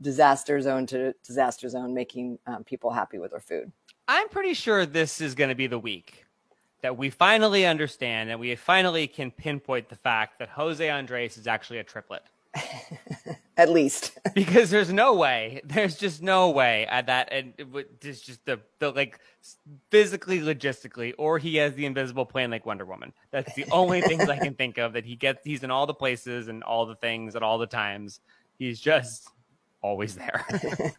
disaster 0.00 0.60
zone 0.60 0.86
to 0.86 1.14
disaster 1.24 1.68
zone, 1.68 1.94
making 1.94 2.38
um, 2.46 2.64
people 2.64 2.90
happy 2.90 3.18
with 3.18 3.30
their 3.30 3.40
food. 3.40 3.70
I'm 4.08 4.28
pretty 4.28 4.54
sure 4.54 4.84
this 4.84 5.20
is 5.20 5.34
going 5.34 5.48
to 5.48 5.54
be 5.54 5.66
the 5.66 5.78
week 5.78 6.24
that 6.82 6.98
we 6.98 7.08
finally 7.08 7.64
understand 7.64 8.28
and 8.30 8.38
we 8.38 8.54
finally 8.54 9.06
can 9.06 9.30
pinpoint 9.30 9.88
the 9.88 9.96
fact 9.96 10.38
that 10.38 10.50
Jose 10.50 10.86
Andres 10.86 11.38
is 11.38 11.46
actually 11.46 11.78
a 11.78 11.84
triplet. 11.84 12.22
at 13.56 13.70
least 13.70 14.18
because 14.34 14.70
there's 14.70 14.92
no 14.92 15.14
way 15.14 15.60
there's 15.64 15.96
just 15.96 16.22
no 16.22 16.50
way 16.50 16.86
at 16.86 17.06
that 17.06 17.28
and 17.30 17.52
it's 18.02 18.20
just 18.20 18.44
the, 18.46 18.60
the 18.78 18.90
like 18.90 19.18
physically 19.90 20.40
logistically 20.40 21.12
or 21.18 21.38
he 21.38 21.56
has 21.56 21.74
the 21.74 21.86
invisible 21.86 22.26
plane 22.26 22.50
like 22.50 22.66
wonder 22.66 22.84
woman 22.84 23.12
that's 23.30 23.54
the 23.54 23.64
only 23.70 24.00
things 24.00 24.28
i 24.28 24.38
can 24.38 24.54
think 24.54 24.78
of 24.78 24.92
that 24.92 25.04
he 25.04 25.16
gets 25.16 25.40
he's 25.44 25.62
in 25.62 25.70
all 25.70 25.86
the 25.86 25.94
places 25.94 26.48
and 26.48 26.62
all 26.64 26.86
the 26.86 26.96
things 26.96 27.36
at 27.36 27.42
all 27.42 27.58
the 27.58 27.66
times 27.66 28.20
he's 28.58 28.80
just 28.80 29.28
always 29.84 30.14
there. 30.14 30.44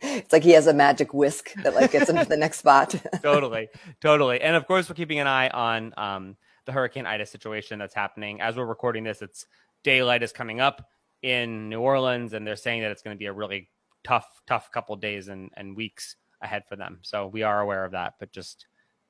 it's 0.02 0.32
like 0.32 0.44
he 0.44 0.52
has 0.52 0.68
a 0.68 0.74
magic 0.74 1.12
whisk 1.14 1.52
that 1.64 1.74
like 1.74 1.92
gets 1.92 2.10
him 2.10 2.18
to 2.18 2.26
the 2.26 2.38
next 2.38 2.60
spot. 2.60 2.96
totally, 3.24 3.68
totally. 4.00 4.40
And 4.40 4.56
of 4.56 4.68
course, 4.68 4.88
we're 4.88 4.96
keeping 4.96 5.20
an 5.20 5.28
eye 5.28 5.50
on 5.50 5.94
um, 5.98 6.38
the 6.66 6.72
Hurricane 6.72 7.08
Ida 7.08 7.26
situation 7.26 7.80
that's 7.80 7.96
happening 7.96 8.42
as 8.42 8.56
we're 8.56 8.66
recording 8.66 9.04
this. 9.04 9.24
It's 9.24 9.48
daylight 9.84 10.22
is 10.22 10.32
coming 10.32 10.62
up 10.62 10.88
in 11.26 11.70
New 11.70 11.82
Orleans, 11.82 12.34
and 12.34 12.46
they're 12.46 12.56
saying 12.56 12.84
that 12.84 12.92
it's 12.92 13.02
going 13.02 13.16
to 13.16 13.20
be 13.20 13.26
a 13.26 13.34
really 13.34 13.68
tough, 14.04 14.42
tough 14.46 14.72
couple 14.72 14.96
days 14.96 15.28
and, 15.28 15.50
and 15.58 15.76
weeks 15.76 16.18
ahead 16.40 16.64
for 16.70 16.76
them. 16.76 17.00
So 17.02 17.26
we 17.26 17.42
are 17.42 17.62
aware 17.62 17.84
of 17.84 17.94
that, 17.94 18.14
but 18.20 18.32
just 18.32 18.68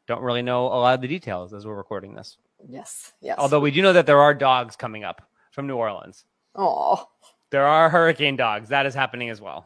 don't 0.07 0.21
really 0.21 0.41
know 0.41 0.67
a 0.67 0.79
lot 0.79 0.93
of 0.93 1.01
the 1.01 1.09
details 1.09 1.53
as 1.53 1.67
we're 1.67 1.75
recording 1.75 2.15
this. 2.15 2.37
Yes, 2.69 3.11
yes. 3.19 3.35
Although 3.37 3.59
we 3.59 3.69
do 3.69 3.81
know 3.81 3.91
that 3.91 4.05
there 4.05 4.21
are 4.21 4.33
dogs 4.33 4.77
coming 4.77 5.03
up 5.03 5.27
from 5.51 5.67
New 5.67 5.75
Orleans. 5.75 6.23
Oh, 6.55 7.09
there 7.49 7.67
are 7.67 7.89
hurricane 7.89 8.37
dogs. 8.37 8.69
That 8.69 8.85
is 8.85 8.95
happening 8.95 9.29
as 9.29 9.41
well. 9.41 9.65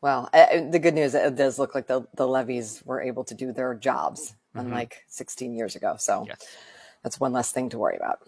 Well, 0.00 0.28
uh, 0.32 0.68
the 0.68 0.80
good 0.80 0.94
news 0.94 1.14
it 1.14 1.36
does 1.36 1.60
look 1.60 1.76
like 1.76 1.86
the 1.86 2.08
the 2.14 2.26
levees 2.26 2.82
were 2.84 3.00
able 3.00 3.22
to 3.24 3.34
do 3.34 3.52
their 3.52 3.74
jobs, 3.74 4.34
mm-hmm. 4.56 4.66
unlike 4.66 5.04
16 5.06 5.54
years 5.54 5.76
ago. 5.76 5.94
So 5.96 6.24
yes. 6.26 6.44
that's 7.04 7.20
one 7.20 7.32
less 7.32 7.52
thing 7.52 7.68
to 7.70 7.78
worry 7.78 7.96
about. 7.96 8.18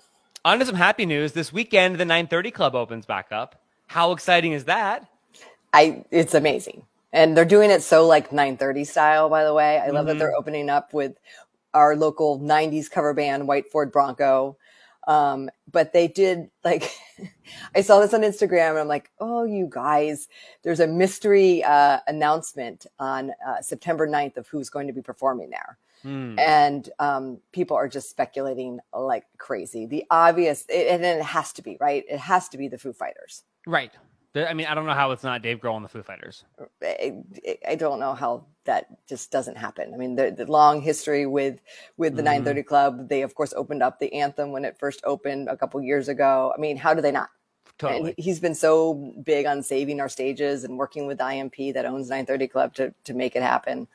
On 0.43 0.59
to 0.59 0.65
some 0.65 0.75
happy 0.75 1.05
news. 1.05 1.33
This 1.33 1.53
weekend, 1.53 1.97
the 1.97 2.07
930 2.07 2.51
Club 2.51 2.75
opens 2.75 3.05
back 3.05 3.31
up. 3.31 3.61
How 3.89 4.13
exciting 4.13 4.53
is 4.53 4.65
that? 4.65 5.07
I 5.75 6.05
it's 6.11 6.33
amazing. 6.33 6.87
And 7.13 7.37
they're 7.37 7.45
doing 7.45 7.71
it 7.71 7.83
so 7.83 8.07
like 8.07 8.33
930 8.33 8.85
style, 8.85 9.29
by 9.29 9.45
the 9.45 9.53
way. 9.53 9.79
I 9.79 9.89
love 9.89 9.95
mm-hmm. 9.95 10.07
that 10.07 10.19
they're 10.19 10.35
opening 10.35 10.71
up 10.71 10.95
with 10.95 11.19
our 11.75 11.95
local 11.95 12.41
90s 12.41 12.91
cover 12.91 13.13
band, 13.13 13.49
White 13.49 13.71
Ford 13.71 13.93
Bronco. 13.93 14.57
Um, 15.07 15.51
but 15.71 15.93
they 15.93 16.09
did 16.09 16.51
like, 16.65 16.91
I 17.75 17.83
saw 17.83 18.01
this 18.01 18.15
on 18.15 18.23
Instagram 18.23 18.71
and 18.71 18.79
I'm 18.79 18.89
like, 18.89 19.11
oh, 19.19 19.45
you 19.45 19.69
guys, 19.69 20.29
there's 20.63 20.81
a 20.81 20.87
mystery 20.87 21.63
uh, 21.65 21.99
announcement 22.07 22.87
on 22.99 23.33
uh, 23.47 23.61
September 23.61 24.09
9th 24.09 24.39
of 24.39 24.49
who's 24.49 24.71
going 24.71 24.87
to 24.87 24.93
be 24.95 25.03
performing 25.03 25.51
there. 25.51 25.77
Hmm. 26.03 26.39
And 26.39 26.89
um, 26.99 27.39
people 27.53 27.77
are 27.77 27.89
just 27.89 28.11
speculating 28.11 28.81
like 28.93 29.25
crazy. 29.39 29.87
The 29.87 30.05
obvious, 30.11 30.65
it, 30.69 30.89
and 30.89 31.05
it 31.05 31.23
has 31.23 31.53
to 31.55 31.63
be, 31.63 31.77
right? 31.81 32.05
It 32.09 32.19
has 32.19 32.49
to 32.51 32.59
be 32.59 32.69
the 32.69 32.79
Foo 32.79 32.93
Fighters. 32.93 33.45
Right. 33.67 33.93
I 34.35 34.55
mean, 34.55 34.67
I 34.67 34.75
don't 34.75 34.87
know 34.87 34.95
how 34.95 35.11
it's 35.11 35.25
not 35.25 35.43
Dave 35.43 35.59
Grohl 35.59 35.77
and 35.77 35.85
the 35.85 35.89
Foo 35.89 36.03
Fighters. 36.03 36.45
I, 36.83 37.17
I 37.67 37.75
don't 37.75 37.99
know 37.99 38.15
how 38.15 38.45
that 38.65 38.87
just 39.09 39.33
doesn't 39.33 39.57
happen. 39.57 39.93
I 39.93 39.97
mean, 39.97 40.15
the, 40.15 40.31
the 40.31 40.47
long 40.47 40.81
history 40.81 41.27
with 41.27 41.61
with 41.97 42.15
the 42.15 42.23
mm-hmm. 42.23 42.45
930 42.45 42.63
Club. 42.63 43.09
They 43.09 43.23
of 43.23 43.35
course 43.35 43.53
opened 43.55 43.83
up 43.83 43.99
the 43.99 44.13
anthem 44.15 44.53
when 44.53 44.65
it 44.65 44.79
first 44.79 45.01
opened 45.05 45.49
a 45.49 45.57
couple 45.57 45.83
years 45.83 46.09
ago. 46.09 46.53
I 46.57 46.61
mean, 46.61 46.77
how 46.77 46.95
do 46.95 47.03
they 47.03 47.11
not? 47.11 47.31
Totally. 47.79 48.11
And 48.11 48.15
he's 48.19 48.39
been 48.39 48.55
so 48.55 49.13
big 49.25 49.47
on 49.47 49.63
saving 49.65 50.01
our 50.01 50.09
stages 50.09 50.63
and 50.63 50.79
working 50.79 51.07
with 51.07 51.21
IMP 51.21 51.75
that 51.75 51.85
owns 51.85 52.09
930 52.09 52.47
Club 52.49 52.75
to 52.75 52.95
to 53.05 53.15
make 53.15 53.35
it 53.35 53.43
happen. 53.43 53.89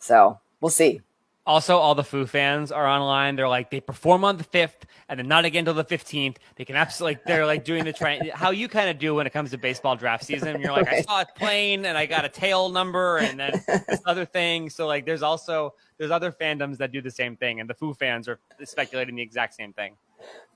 So 0.00 0.40
we'll 0.60 0.70
see. 0.70 1.00
Also, 1.46 1.78
all 1.78 1.94
the 1.94 2.02
Foo 2.02 2.26
fans 2.26 2.72
are 2.72 2.86
online. 2.86 3.36
They're 3.36 3.48
like, 3.48 3.70
they 3.70 3.80
perform 3.80 4.24
on 4.24 4.36
the 4.36 4.44
fifth, 4.44 4.84
and 5.08 5.20
then 5.20 5.28
not 5.28 5.44
again 5.44 5.60
until 5.60 5.74
the 5.74 5.84
fifteenth. 5.84 6.38
They 6.56 6.64
can 6.64 6.74
absolutely, 6.74 7.20
they're 7.24 7.46
like 7.46 7.64
doing 7.64 7.84
the 7.84 7.92
train. 7.92 8.30
How 8.34 8.50
you 8.50 8.68
kind 8.68 8.90
of 8.90 8.98
do 8.98 9.14
when 9.14 9.26
it 9.26 9.32
comes 9.32 9.52
to 9.52 9.58
baseball 9.58 9.94
draft 9.94 10.24
season. 10.24 10.60
You're 10.60 10.72
like, 10.72 10.88
I 10.88 11.02
saw 11.02 11.20
it 11.20 11.28
playing, 11.36 11.86
and 11.86 11.96
I 11.96 12.06
got 12.06 12.24
a 12.24 12.28
tail 12.28 12.68
number, 12.68 13.18
and 13.18 13.38
then 13.38 13.52
this 13.66 14.00
other 14.06 14.24
thing. 14.24 14.70
So 14.70 14.86
like, 14.88 15.06
there's 15.06 15.22
also 15.22 15.74
there's 15.98 16.10
other 16.10 16.32
fandoms 16.32 16.78
that 16.78 16.90
do 16.90 17.00
the 17.00 17.10
same 17.10 17.36
thing, 17.36 17.60
and 17.60 17.70
the 17.70 17.74
Foo 17.74 17.94
fans 17.94 18.28
are 18.28 18.40
speculating 18.64 19.14
the 19.14 19.22
exact 19.22 19.54
same 19.54 19.72
thing. 19.72 19.96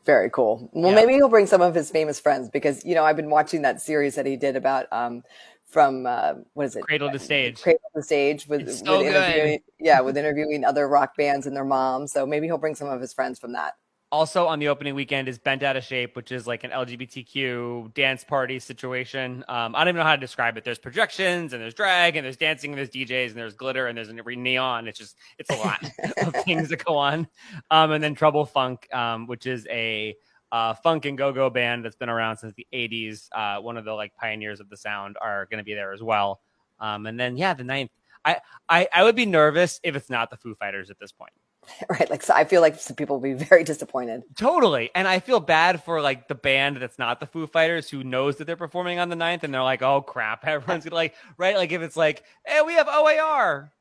Very 0.05 0.31
cool. 0.31 0.69
Well, 0.73 0.91
yeah. 0.91 0.97
maybe 0.97 1.13
he'll 1.13 1.29
bring 1.29 1.47
some 1.47 1.61
of 1.61 1.75
his 1.75 1.91
famous 1.91 2.19
friends 2.19 2.49
because 2.49 2.85
you 2.85 2.95
know 2.95 3.05
I've 3.05 3.17
been 3.17 3.31
watching 3.31 3.63
that 3.63 3.81
series 3.81 4.15
that 4.15 4.27
he 4.27 4.37
did 4.37 4.57
about 4.57 4.87
um, 4.93 5.23
from 5.71 6.07
uh, 6.07 6.35
what 6.55 6.67
is 6.67 6.77
it? 6.77 6.83
Cradle 6.83 7.11
to 7.11 7.19
Stage. 7.19 7.63
Cradle 7.63 7.81
to 7.95 8.03
Stage 8.03 8.47
with, 8.47 8.71
so 8.73 9.03
interviewing, 9.03 9.61
yeah, 9.79 10.01
with 10.01 10.17
interviewing 10.17 10.65
other 10.65 10.89
rock 10.89 11.17
bands 11.17 11.47
and 11.47 11.57
their 11.57 11.65
moms. 11.65 12.13
So 12.13 12.27
maybe 12.27 12.47
he'll 12.47 12.59
bring 12.59 12.75
some 12.75 12.89
of 12.89 13.01
his 13.01 13.13
friends 13.13 13.39
from 13.39 13.53
that. 13.53 13.75
Also 14.13 14.49
on 14.49 14.59
the 14.59 14.67
opening 14.67 14.97
weekend 14.97 15.29
is 15.29 15.39
Bent 15.39 15.63
Out 15.63 15.77
of 15.77 15.85
Shape, 15.85 16.17
which 16.17 16.33
is 16.33 16.45
like 16.45 16.65
an 16.65 16.73
LGBTQ 16.73 17.95
dance 17.95 18.25
party 18.25 18.59
situation. 18.59 19.45
Um, 19.49 19.77
I 19.77 19.85
don't 19.85 19.95
even 19.95 20.01
know 20.01 20.05
how 20.05 20.17
to 20.17 20.21
describe 20.21 20.57
it. 20.57 20.65
There's 20.65 20.81
projections 20.81 21.53
and 21.53 21.63
there's 21.63 21.75
drag 21.75 22.17
and 22.17 22.25
there's 22.25 22.37
dancing 22.37 22.73
and 22.73 22.79
there's 22.79 22.91
DJs 22.91 23.29
and 23.29 23.37
there's 23.37 23.55
glitter 23.55 23.87
and 23.87 23.97
there's 23.97 24.11
neon. 24.13 24.89
It's 24.89 24.99
just 24.99 25.17
it's 25.39 25.51
a 25.51 25.57
lot 25.57 25.89
of 26.27 26.35
things 26.45 26.71
that 26.71 26.85
go 26.85 26.97
on. 26.97 27.29
Um, 27.71 27.93
and 27.93 28.03
then 28.03 28.17
Trouble 28.17 28.45
Funk, 28.47 28.93
um, 28.93 29.29
which 29.29 29.47
is 29.47 29.65
a 29.71 30.17
uh, 30.53 30.75
funk 30.75 31.05
and 31.05 31.17
go-go 31.17 31.49
band 31.49 31.85
that's 31.85 31.97
been 31.97 32.09
around 32.09 32.37
since 32.37 32.55
the 32.55 32.67
80s 32.73 33.29
uh, 33.33 33.61
one 33.61 33.77
of 33.77 33.85
the 33.85 33.93
like 33.93 34.15
pioneers 34.17 34.61
of 34.61 34.69
the 34.69 34.77
sound 34.77 35.17
are 35.21 35.47
going 35.47 35.59
to 35.59 35.65
be 35.65 35.75
there 35.75 35.93
as 35.93 36.03
well. 36.03 36.41
Um, 36.81 37.07
and 37.07 37.19
then 37.19 37.37
yeah 37.37 37.55
the 37.55 37.65
ninth. 37.65 37.91
I, 38.25 38.37
I 38.69 38.89
i 38.93 39.03
would 39.03 39.17
be 39.17 39.25
nervous 39.25 39.81
if 39.83 39.97
it's 39.97 40.11
not 40.11 40.31
the 40.31 40.37
foo 40.37 40.55
fighters 40.55 40.91
at 40.91 40.99
this 40.99 41.13
point. 41.13 41.33
Right 41.89 42.11
like 42.11 42.23
so 42.23 42.35
i 42.35 42.45
feel 42.45 42.63
like 42.63 42.81
some 42.81 42.97
people 42.97 43.17
will 43.17 43.23
be 43.23 43.45
very 43.45 43.65
disappointed. 43.65 44.23
Totally. 44.37 44.91
And 44.95 45.07
i 45.07 45.21
feel 45.21 45.41
bad 45.41 45.85
for 45.85 46.01
like 46.01 46.27
the 46.29 46.35
band 46.35 46.79
that's 46.79 46.99
not 46.99 47.21
the 47.21 47.27
foo 47.27 47.47
fighters 47.47 47.89
who 47.89 48.03
knows 48.03 48.37
that 48.37 48.47
they're 48.47 48.57
performing 48.57 48.99
on 48.99 49.09
the 49.09 49.17
ninth 49.17 49.45
and 49.45 49.55
they're 49.55 49.63
like 49.63 49.83
oh 49.83 50.03
crap 50.03 50.45
everyone's 50.47 50.85
gonna 50.85 50.97
like 50.97 51.15
right? 51.37 51.57
Like 51.57 51.73
if 51.73 51.83
it's 51.83 51.97
like 51.97 52.25
hey 52.47 52.63
we 52.67 52.75
have 52.75 52.89
oar 52.89 53.73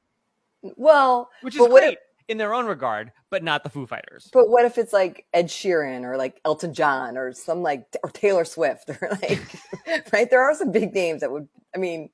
well 0.75 1.29
which 1.41 1.55
is 1.55 1.67
great 1.67 1.97
in 2.29 2.38
their 2.38 2.53
own 2.53 2.67
regard, 2.67 3.12
but 3.31 3.43
not 3.43 3.63
the 3.63 3.69
Foo 3.69 3.86
Fighters. 3.88 4.29
But 4.31 4.50
what 4.50 4.63
if 4.63 4.77
it's 4.77 4.93
like 4.93 5.25
Ed 5.33 5.48
Sheeran 5.48 6.03
or 6.03 6.15
like 6.15 6.39
Elton 6.45 6.74
John 6.74 7.17
or 7.17 7.33
some 7.33 7.62
like 7.63 7.86
or 8.03 8.12
Taylor 8.12 8.45
Swift 8.45 8.89
or 8.89 9.09
like 9.21 9.41
right? 10.13 10.29
There 10.29 10.41
are 10.41 10.55
some 10.55 10.71
big 10.71 10.93
names 10.93 11.21
that 11.21 11.31
would. 11.31 11.50
I 11.75 11.79
mean, 11.79 12.09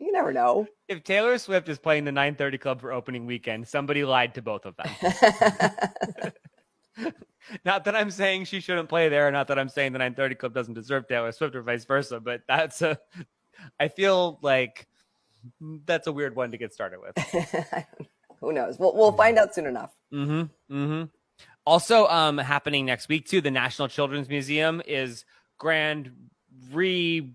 you 0.00 0.10
never 0.10 0.32
know. 0.32 0.66
If 0.88 1.04
Taylor 1.04 1.36
Swift 1.38 1.68
is 1.68 1.78
playing 1.78 2.04
the 2.04 2.12
930 2.12 2.58
Club 2.58 2.80
for 2.80 2.92
opening 2.92 3.26
weekend, 3.26 3.68
somebody 3.68 4.04
lied 4.04 4.34
to 4.34 4.42
both 4.42 4.64
of 4.64 4.74
them. 4.76 4.88
not 7.64 7.84
that 7.84 7.94
I'm 7.94 8.10
saying 8.10 8.46
she 8.46 8.60
shouldn't 8.60 8.88
play 8.88 9.08
there, 9.08 9.30
not 9.30 9.48
that 9.48 9.58
I'm 9.58 9.68
saying 9.68 9.92
the 9.92 9.98
930 9.98 10.34
Club 10.36 10.54
doesn't 10.54 10.74
deserve 10.74 11.06
Taylor 11.08 11.30
Swift 11.32 11.54
or 11.54 11.62
vice 11.62 11.84
versa, 11.84 12.20
but 12.20 12.42
that's 12.48 12.80
a. 12.82 12.98
I 13.78 13.88
feel 13.88 14.38
like 14.40 14.86
mm, 15.62 15.80
that's 15.84 16.06
a 16.06 16.12
weird 16.12 16.36
one 16.36 16.52
to 16.52 16.58
get 16.58 16.72
started 16.72 17.00
with. 17.00 17.14
Who 18.40 18.52
knows? 18.52 18.78
We'll 18.78 18.94
we'll 18.94 19.12
find 19.12 19.38
out 19.38 19.54
soon 19.54 19.66
enough. 19.66 19.94
Mm-hmm. 20.12 20.74
Mm-hmm. 20.74 21.04
Also, 21.66 22.06
um, 22.06 22.38
happening 22.38 22.86
next 22.86 23.08
week 23.08 23.26
too. 23.26 23.40
The 23.40 23.50
National 23.50 23.88
Children's 23.88 24.28
Museum 24.28 24.80
is 24.86 25.24
grand 25.58 26.12
re 26.72 27.30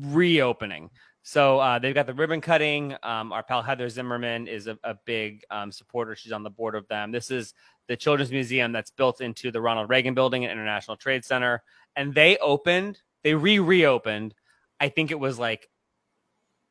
reopening. 0.00 0.90
So 1.22 1.58
uh, 1.58 1.78
they've 1.78 1.94
got 1.94 2.06
the 2.06 2.14
ribbon 2.14 2.40
cutting. 2.40 2.96
Um, 3.02 3.32
our 3.32 3.42
pal 3.42 3.62
Heather 3.62 3.88
Zimmerman 3.88 4.48
is 4.48 4.66
a, 4.66 4.78
a 4.82 4.94
big 5.04 5.42
um, 5.50 5.70
supporter. 5.70 6.16
She's 6.16 6.32
on 6.32 6.42
the 6.42 6.50
board 6.50 6.74
of 6.74 6.88
them. 6.88 7.12
This 7.12 7.30
is 7.30 7.52
the 7.86 7.96
Children's 7.96 8.30
Museum 8.30 8.72
that's 8.72 8.90
built 8.90 9.20
into 9.20 9.50
the 9.50 9.60
Ronald 9.60 9.90
Reagan 9.90 10.14
Building 10.14 10.44
at 10.44 10.50
International 10.50 10.96
Trade 10.96 11.24
Center, 11.24 11.62
and 11.96 12.14
they 12.14 12.38
opened. 12.38 13.00
They 13.22 13.34
re 13.34 13.58
reopened. 13.58 14.34
I 14.80 14.88
think 14.88 15.10
it 15.10 15.20
was 15.20 15.38
like 15.38 15.68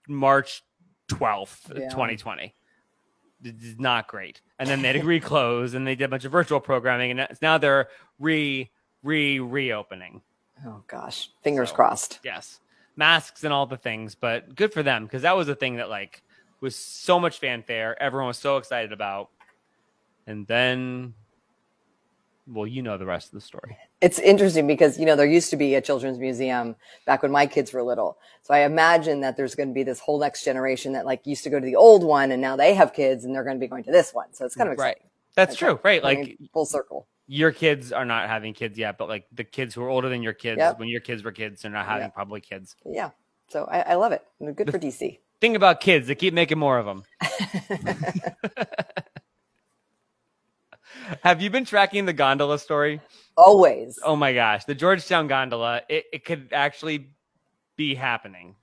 March 0.08 0.64
twelfth, 1.08 1.72
twenty 1.92 2.18
twenty 2.18 2.56
not 3.78 4.08
great. 4.08 4.42
And 4.60 4.68
then 4.68 4.82
they 4.82 4.90
had 4.90 5.02
to 5.02 5.08
reclose 5.08 5.74
and 5.74 5.86
they 5.86 5.96
did 5.96 6.06
a 6.06 6.08
bunch 6.10 6.26
of 6.26 6.32
virtual 6.32 6.60
programming 6.60 7.12
and 7.12 7.28
now 7.42 7.58
they're 7.58 7.90
re 8.20 8.70
re 9.04 9.40
reopening. 9.40 10.22
Oh 10.66 10.84
gosh, 10.88 11.30
fingers 11.44 11.70
so, 11.70 11.76
crossed. 11.76 12.20
Yes, 12.24 12.60
masks 12.96 13.44
and 13.44 13.54
all 13.54 13.66
the 13.66 13.78
things, 13.78 14.16
but 14.16 14.56
good 14.56 14.74
for 14.74 14.84
them 14.84 15.06
because 15.06 15.22
that 15.22 15.38
was 15.38 15.50
a 15.50 15.56
thing 15.56 15.76
that 15.78 15.90
like 15.90 16.24
was 16.62 16.76
so 16.76 17.20
much 17.20 17.40
fanfare. 17.40 18.02
Everyone 18.02 18.28
was 18.28 18.38
so 18.38 18.58
excited 18.58 18.92
about, 18.92 19.30
and 20.26 20.48
then 20.48 21.14
well, 22.48 22.66
you 22.66 22.82
know 22.82 22.98
the 22.98 23.06
rest 23.06 23.28
of 23.28 23.34
the 23.34 23.42
story. 23.42 23.78
It's 24.02 24.20
interesting 24.20 24.68
because, 24.68 24.98
you 24.98 25.06
know, 25.06 25.16
there 25.16 25.26
used 25.26 25.50
to 25.50 25.58
be 25.58 25.76
a 25.76 25.82
children's 25.82 26.18
museum 26.18 26.76
back 27.06 27.22
when 27.22 27.32
my 27.32 27.46
kids 27.46 27.74
were 27.74 27.84
little. 27.84 28.18
So 28.42 28.54
I 28.54 28.60
imagine 28.60 29.22
that 29.22 29.36
there's 29.36 29.56
going 29.56 29.70
to 29.70 29.74
be 29.74 29.84
this 29.84 30.00
whole 30.00 30.20
next 30.20 30.46
generation 30.46 30.94
that 30.94 31.06
like 31.06 31.26
used 31.28 31.44
to 31.44 31.50
go 31.50 31.60
to 31.60 31.66
the 31.66 31.76
old 31.76 32.04
one 32.04 32.32
and 32.32 32.42
now 32.42 32.56
they 32.56 32.74
have 32.74 32.94
kids 32.94 33.26
and 33.26 33.36
they're 33.36 33.44
going 33.44 33.58
to 33.58 33.60
be 33.60 33.68
going 33.68 33.84
to 33.84 33.92
this 33.92 34.14
one. 34.14 34.34
So 34.34 34.46
it's 34.46 34.56
kind 34.56 34.70
of 34.70 34.74
exciting. 34.74 35.04
Right. 35.04 35.12
That's 35.36 35.56
true. 35.56 35.80
Right. 35.84 36.04
Like 36.04 36.38
full 36.54 36.66
circle. 36.66 37.08
Your 37.28 37.52
kids 37.52 37.92
are 37.92 38.06
not 38.06 38.30
having 38.30 38.54
kids 38.54 38.78
yet, 38.78 38.98
but 38.98 39.10
like 39.10 39.28
the 39.34 39.44
kids 39.44 39.76
who 39.76 39.84
are 39.84 39.90
older 39.90 40.08
than 40.08 40.24
your 40.24 40.34
kids, 40.34 40.60
yep. 40.60 40.80
when 40.80 40.88
your 40.88 41.02
kids 41.02 41.24
were 41.24 41.34
kids, 41.34 41.62
they're 41.62 41.72
not 41.72 41.86
having 41.86 42.06
yep. 42.06 42.14
probably 42.14 42.40
kids. 42.40 42.76
Yeah. 42.86 43.10
So 43.50 43.66
I, 43.66 43.82
I 43.82 43.96
love 43.96 44.14
it. 44.14 44.24
Good 44.40 44.72
for 44.72 44.80
DC. 44.80 45.20
Thing 45.40 45.56
about 45.56 45.82
kids, 45.82 46.08
they 46.08 46.16
keep 46.16 46.34
making 46.34 46.58
more 46.58 46.80
of 46.80 46.86
them. 46.86 47.04
Have 51.24 51.42
you 51.42 51.50
been 51.50 51.66
tracking 51.66 52.06
the 52.06 52.14
gondola 52.14 52.60
story? 52.60 53.02
Always. 53.36 54.00
Oh 54.04 54.16
my 54.16 54.34
gosh, 54.34 54.66
the 54.66 54.76
Georgetown 54.76 55.28
gondola. 55.28 55.82
It, 55.90 56.06
it 56.12 56.26
could 56.26 56.50
actually 56.52 57.10
be 57.76 57.96
happening, 57.96 58.56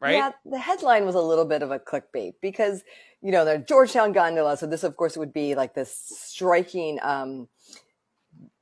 right? 0.00 0.16
Yeah, 0.16 0.30
the 0.44 0.58
headline 0.58 1.06
was 1.06 1.14
a 1.14 1.20
little 1.20 1.44
bit 1.44 1.62
of 1.62 1.70
a 1.70 1.78
clickbait 1.78 2.34
because 2.40 2.82
you 3.22 3.32
know 3.32 3.44
the 3.44 3.58
Georgetown 3.58 4.12
gondola. 4.12 4.56
So 4.56 4.66
this, 4.66 4.84
of 4.84 4.96
course, 4.96 5.16
would 5.16 5.32
be 5.32 5.54
like 5.54 5.74
this 5.74 5.94
striking 5.94 6.98
um, 7.02 7.48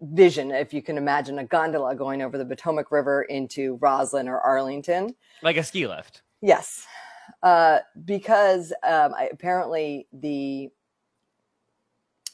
vision, 0.00 0.50
if 0.50 0.72
you 0.72 0.82
can 0.82 0.98
imagine 0.98 1.38
a 1.38 1.44
gondola 1.44 1.94
going 1.94 2.22
over 2.22 2.38
the 2.38 2.44
Potomac 2.44 2.90
River 2.90 3.22
into 3.22 3.78
Rosslyn 3.78 4.26
or 4.26 4.40
Arlington, 4.40 5.14
like 5.42 5.56
a 5.56 5.62
ski 5.62 5.86
lift. 5.86 6.22
Yes, 6.42 6.86
uh, 7.42 7.78
because 8.04 8.72
um, 8.82 9.14
I, 9.14 9.28
apparently 9.32 10.06
the 10.12 10.70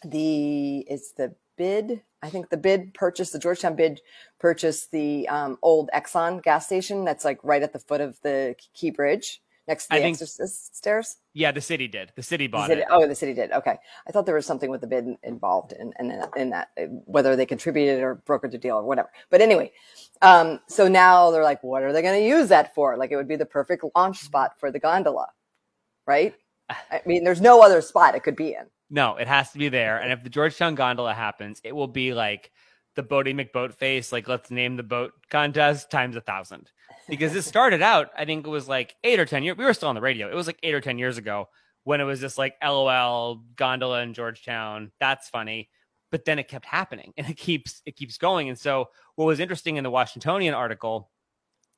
the 0.04 0.78
it's 0.88 1.12
the 1.12 1.35
bid. 1.56 2.02
I 2.23 2.30
think 2.30 2.50
the 2.50 2.56
bid 2.56 2.94
purchased 2.94 3.32
the 3.32 3.38
Georgetown 3.38 3.76
bid 3.76 4.00
purchased 4.38 4.90
the 4.90 5.28
um, 5.28 5.59
old 5.62 5.90
Exxon 5.94 6.42
gas 6.42 6.66
station 6.66 7.04
that's 7.04 7.25
like 7.25 7.38
right 7.42 7.62
at 7.62 7.73
the 7.73 7.78
foot 7.78 8.00
of 8.00 8.21
the 8.23 8.54
Key 8.75 8.90
Bridge 8.90 9.42
next 9.68 9.87
to 9.88 9.97
the 9.97 10.04
Exorcist 10.04 10.76
stairs. 10.76 11.16
Yeah, 11.35 11.52
the 11.52 11.61
city 11.61 11.87
did. 11.88 12.12
The 12.16 12.23
city 12.23 12.47
The 12.47 12.50
bought 12.50 12.68
city- 12.68 12.80
it. 12.82 12.88
oh, 12.90 13.06
the 13.06 13.14
city 13.14 13.32
did. 13.35 13.52
Okay, 13.52 13.76
I 14.06 14.12
thought 14.12 14.26
there 14.26 14.35
was 14.35 14.47
something 14.47 14.71
with 14.71 14.80
the 14.80 14.87
bid 14.87 15.06
involved 15.23 15.73
in, 15.73 15.92
in, 16.00 16.23
in 16.37 16.50
that, 16.50 16.71
whether 17.06 17.37
they 17.37 17.47
contributed 17.47 18.02
or 18.02 18.23
brokered 18.26 18.50
the 18.50 18.59
deal 18.59 18.76
or 18.76 18.82
whatever. 18.82 19.11
But 19.30 19.40
anyway, 19.40 19.73
um, 20.21 20.61
so 20.68 20.88
now 20.88 21.30
they're 21.30 21.44
like, 21.44 21.62
what 21.62 21.82
are 21.82 21.92
they 21.92 22.02
going 22.02 22.21
to 22.21 22.26
use 22.26 22.49
that 22.49 22.75
for? 22.75 22.97
Like, 22.97 23.12
it 23.12 23.16
would 23.16 23.28
be 23.28 23.37
the 23.37 23.47
perfect 23.47 23.85
launch 23.94 24.18
spot 24.18 24.59
for 24.59 24.71
the 24.71 24.78
gondola, 24.80 25.28
right? 26.06 26.35
I 26.71 27.00
mean, 27.06 27.25
there's 27.25 27.40
no 27.40 27.62
other 27.62 27.80
spot 27.80 28.14
it 28.14 28.23
could 28.25 28.37
be 28.37 28.50
in. 28.54 28.66
No, 28.92 29.16
it 29.16 29.26
has 29.26 29.50
to 29.52 29.58
be 29.58 29.70
there. 29.70 29.96
And 29.99 30.12
if 30.12 30.22
the 30.22 30.28
Georgetown 30.28 30.75
gondola 30.75 31.14
happens, 31.14 31.62
it 31.64 31.75
will 31.75 31.88
be 31.88 32.12
like 32.12 32.52
the 32.94 33.02
Boaty 33.02 33.34
McBoatface, 33.34 34.12
like 34.12 34.28
let's 34.28 34.50
name 34.50 34.76
the 34.76 34.82
boat 34.82 35.12
contest 35.30 35.90
times 35.90 36.14
a 36.14 36.20
thousand. 36.20 36.70
Because 37.08 37.34
it 37.34 37.42
started 37.42 37.80
out, 37.80 38.11
I 38.16 38.26
think 38.26 38.46
it 38.46 38.50
was 38.50 38.68
like 38.68 38.94
eight 39.02 39.18
or 39.18 39.25
ten 39.25 39.42
years. 39.42 39.56
We 39.56 39.64
were 39.64 39.72
still 39.72 39.88
on 39.88 39.94
the 39.94 40.02
radio. 40.02 40.30
It 40.30 40.34
was 40.34 40.46
like 40.46 40.58
eight 40.62 40.75
or 40.75 40.82
ten 40.82 40.99
years 40.99 41.16
ago 41.16 41.49
when 41.84 42.02
it 42.02 42.04
was 42.04 42.20
just 42.20 42.37
like 42.37 42.54
LOL 42.62 43.42
gondola 43.56 44.02
in 44.02 44.12
Georgetown. 44.12 44.92
That's 45.00 45.30
funny. 45.30 45.70
But 46.11 46.26
then 46.26 46.38
it 46.38 46.49
kept 46.49 46.66
happening 46.66 47.14
and 47.16 47.26
it 47.30 47.38
keeps 47.38 47.80
it 47.87 47.96
keeps 47.96 48.18
going. 48.18 48.50
And 48.50 48.58
so 48.58 48.90
what 49.16 49.25
was 49.25 49.40
interesting 49.40 49.76
in 49.76 49.84
the 49.84 49.90
Washingtonian 49.90 50.52
article, 50.52 51.11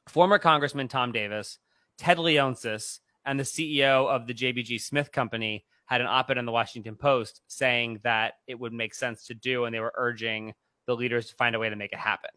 former 0.08 0.40
Congressman 0.40 0.88
Tom 0.88 1.12
Davis, 1.12 1.58
Ted 1.96 2.18
Leonsis, 2.18 2.98
and 3.24 3.38
the 3.38 3.44
CEO 3.44 4.08
of 4.08 4.26
the 4.26 4.34
JBG 4.34 4.80
Smith 4.80 5.12
Company 5.12 5.64
had 5.86 6.00
an 6.00 6.06
op 6.06 6.30
ed 6.30 6.38
in 6.38 6.46
the 6.46 6.52
Washington 6.52 6.96
Post 6.96 7.42
saying 7.46 8.00
that 8.04 8.34
it 8.46 8.58
would 8.58 8.72
make 8.72 8.94
sense 8.94 9.26
to 9.26 9.34
do, 9.34 9.64
and 9.64 9.74
they 9.74 9.80
were 9.80 9.92
urging 9.96 10.54
the 10.86 10.96
leaders 10.96 11.28
to 11.28 11.34
find 11.34 11.54
a 11.54 11.58
way 11.58 11.68
to 11.68 11.76
make 11.76 11.92
it 11.92 11.98
happen. 11.98 12.30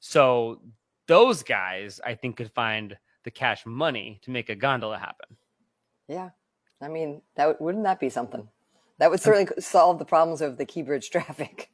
So 0.00 0.60
those 1.08 1.42
guys, 1.42 2.00
I 2.04 2.14
think, 2.14 2.36
could 2.36 2.52
find 2.52 2.96
the 3.24 3.30
cash 3.30 3.64
money 3.66 4.20
to 4.22 4.30
make 4.30 4.48
a 4.48 4.54
gondola 4.54 4.98
happen. 4.98 5.36
Yeah, 6.08 6.30
I 6.80 6.88
mean, 6.88 7.22
that 7.34 7.46
would- 7.46 7.60
wouldn't 7.60 7.84
that 7.84 8.00
be 8.00 8.08
something? 8.10 8.48
That 8.98 9.10
would 9.10 9.20
certainly 9.20 9.48
solve 9.60 9.98
the 9.98 10.04
problems 10.04 10.40
of 10.40 10.56
the 10.56 10.64
Key 10.64 10.82
Bridge 10.82 11.10
traffic. 11.10 11.70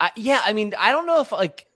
I, 0.00 0.10
yeah, 0.16 0.42
I 0.44 0.52
mean, 0.52 0.74
I 0.78 0.92
don't 0.92 1.06
know 1.06 1.20
if 1.20 1.32
like, 1.32 1.66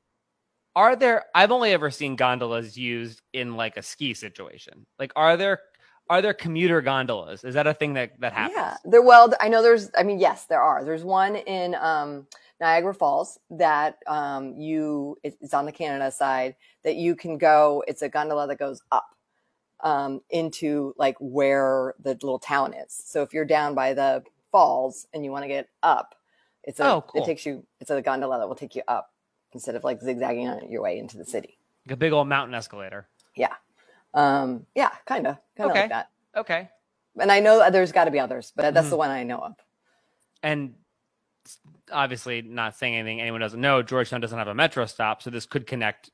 are 0.77 0.95
there? 0.95 1.25
I've 1.35 1.51
only 1.51 1.73
ever 1.73 1.91
seen 1.91 2.17
gondolas 2.17 2.77
used 2.77 3.23
in 3.33 3.57
like 3.57 3.77
a 3.77 3.83
ski 3.83 4.15
situation. 4.15 4.87
Like, 4.99 5.13
are 5.17 5.37
there? 5.37 5.61
Are 6.11 6.21
there 6.21 6.35
commuter 6.35 6.81
gondolas? 6.81 7.45
Is 7.45 7.55
that 7.55 7.69
a 7.69 7.73
thing 7.73 7.95
that 7.95 8.19
that 8.19 8.33
happens? 8.33 8.57
Yeah, 8.57 8.77
there. 8.85 9.01
Well, 9.01 9.33
I 9.41 9.49
know 9.49 9.63
there's. 9.63 9.93
I 9.97 10.03
mean, 10.03 10.19
yes, 10.19 10.47
there 10.47 10.61
are. 10.61 10.85
There's 10.85 11.05
one 11.05 11.37
in 11.37 11.77
um, 11.77 12.27
Niagara 12.61 12.93
Falls 12.93 13.39
that 13.51 13.99
um, 14.09 14.57
you. 14.59 15.17
It's 15.23 15.55
on 15.55 15.67
the 15.67 15.73
Canada 15.73 16.11
side 16.11 16.57
that 16.83 16.97
you 16.97 17.15
can 17.15 17.39
go. 17.39 17.85
It's 17.87 18.03
a 18.03 18.09
gondola 18.09 18.49
that 18.49 18.59
goes 18.59 18.83
up 18.91 19.15
um, 19.85 20.21
into 20.31 20.95
like 20.99 21.15
where 21.21 21.95
the 22.03 22.15
little 22.15 22.41
town 22.41 22.75
is. 22.75 22.93
So 22.93 23.23
if 23.23 23.33
you're 23.33 23.45
down 23.45 23.77
by 23.77 23.95
the 23.95 24.25
falls 24.51 25.07
and 25.15 25.25
you 25.25 25.31
want 25.31 25.45
to 25.45 25.49
get 25.49 25.69
up, 25.85 26.17
it's 26.65 26.81
a. 26.81 26.87
Oh, 26.87 27.05
cool. 27.07 27.23
It 27.23 27.27
takes 27.27 27.47
you. 27.47 27.65
It's 27.79 27.91
a 27.93 28.03
gondola 28.03 28.41
that 28.41 28.49
will 28.49 28.57
take 28.57 28.75
you 28.75 28.83
up 28.89 29.13
instead 29.53 29.77
of 29.77 29.85
like 29.85 30.01
zigzagging 30.01 30.49
on 30.49 30.69
your 30.73 30.83
way 30.83 30.99
into 30.99 31.17
the 31.17 31.25
city. 31.25 31.57
Like 31.87 31.95
a 31.95 31.97
big 31.97 32.13
old 32.13 32.27
mountain 32.27 32.55
escalator. 32.57 33.07
Yeah. 33.37 33.55
Um, 34.15 34.67
yeah, 34.75 34.91
kind 35.07 35.27
of, 35.27 35.37
kind 35.57 35.71
of 35.71 35.73
Okay. 35.73 35.81
like 35.83 35.91
that. 35.91 36.11
Okay. 36.37 36.69
And 37.21 37.31
I 37.33 37.41
know 37.41 37.71
there's 37.71 37.93
got 37.93 38.05
to 38.07 38.11
be 38.11 38.21
others, 38.21 38.53
but 38.57 38.75
that's 38.75 38.89
Mhm. 38.89 38.91
the 38.91 38.97
one 38.97 39.11
I 39.11 39.25
know 39.25 39.39
of. 39.39 39.57
and 40.43 40.75
obviously 41.93 42.43
not 42.43 42.77
saying 42.77 42.95
anything 42.97 43.21
anyone 43.21 43.41
doesn't 43.41 43.61
know 43.61 43.83
georgetown 43.83 44.21
doesn't 44.21 44.39
have 44.39 44.49
a 44.49 44.55
metro 44.55 44.87
stop 44.87 45.23
so 45.23 45.31
this 45.31 45.47
could 45.47 45.67
connect 45.67 46.11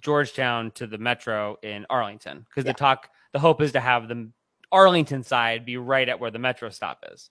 georgetown 0.00 0.70
to 0.72 0.86
the 0.86 0.98
metro 0.98 1.56
in 1.62 1.86
arlington 1.90 2.40
because 2.48 2.64
Yeah. 2.64 2.72
the 2.72 2.74
talk 2.74 3.10
the 3.32 3.38
hope 3.40 3.60
is 3.62 3.72
to 3.72 3.80
have 3.80 4.08
the 4.08 4.30
arlington 4.72 5.22
side 5.22 5.64
be 5.64 5.76
right 5.76 6.08
at 6.08 6.20
where 6.20 6.30
the 6.30 6.38
metro 6.40 6.70
stop 6.70 7.04
is 7.12 7.30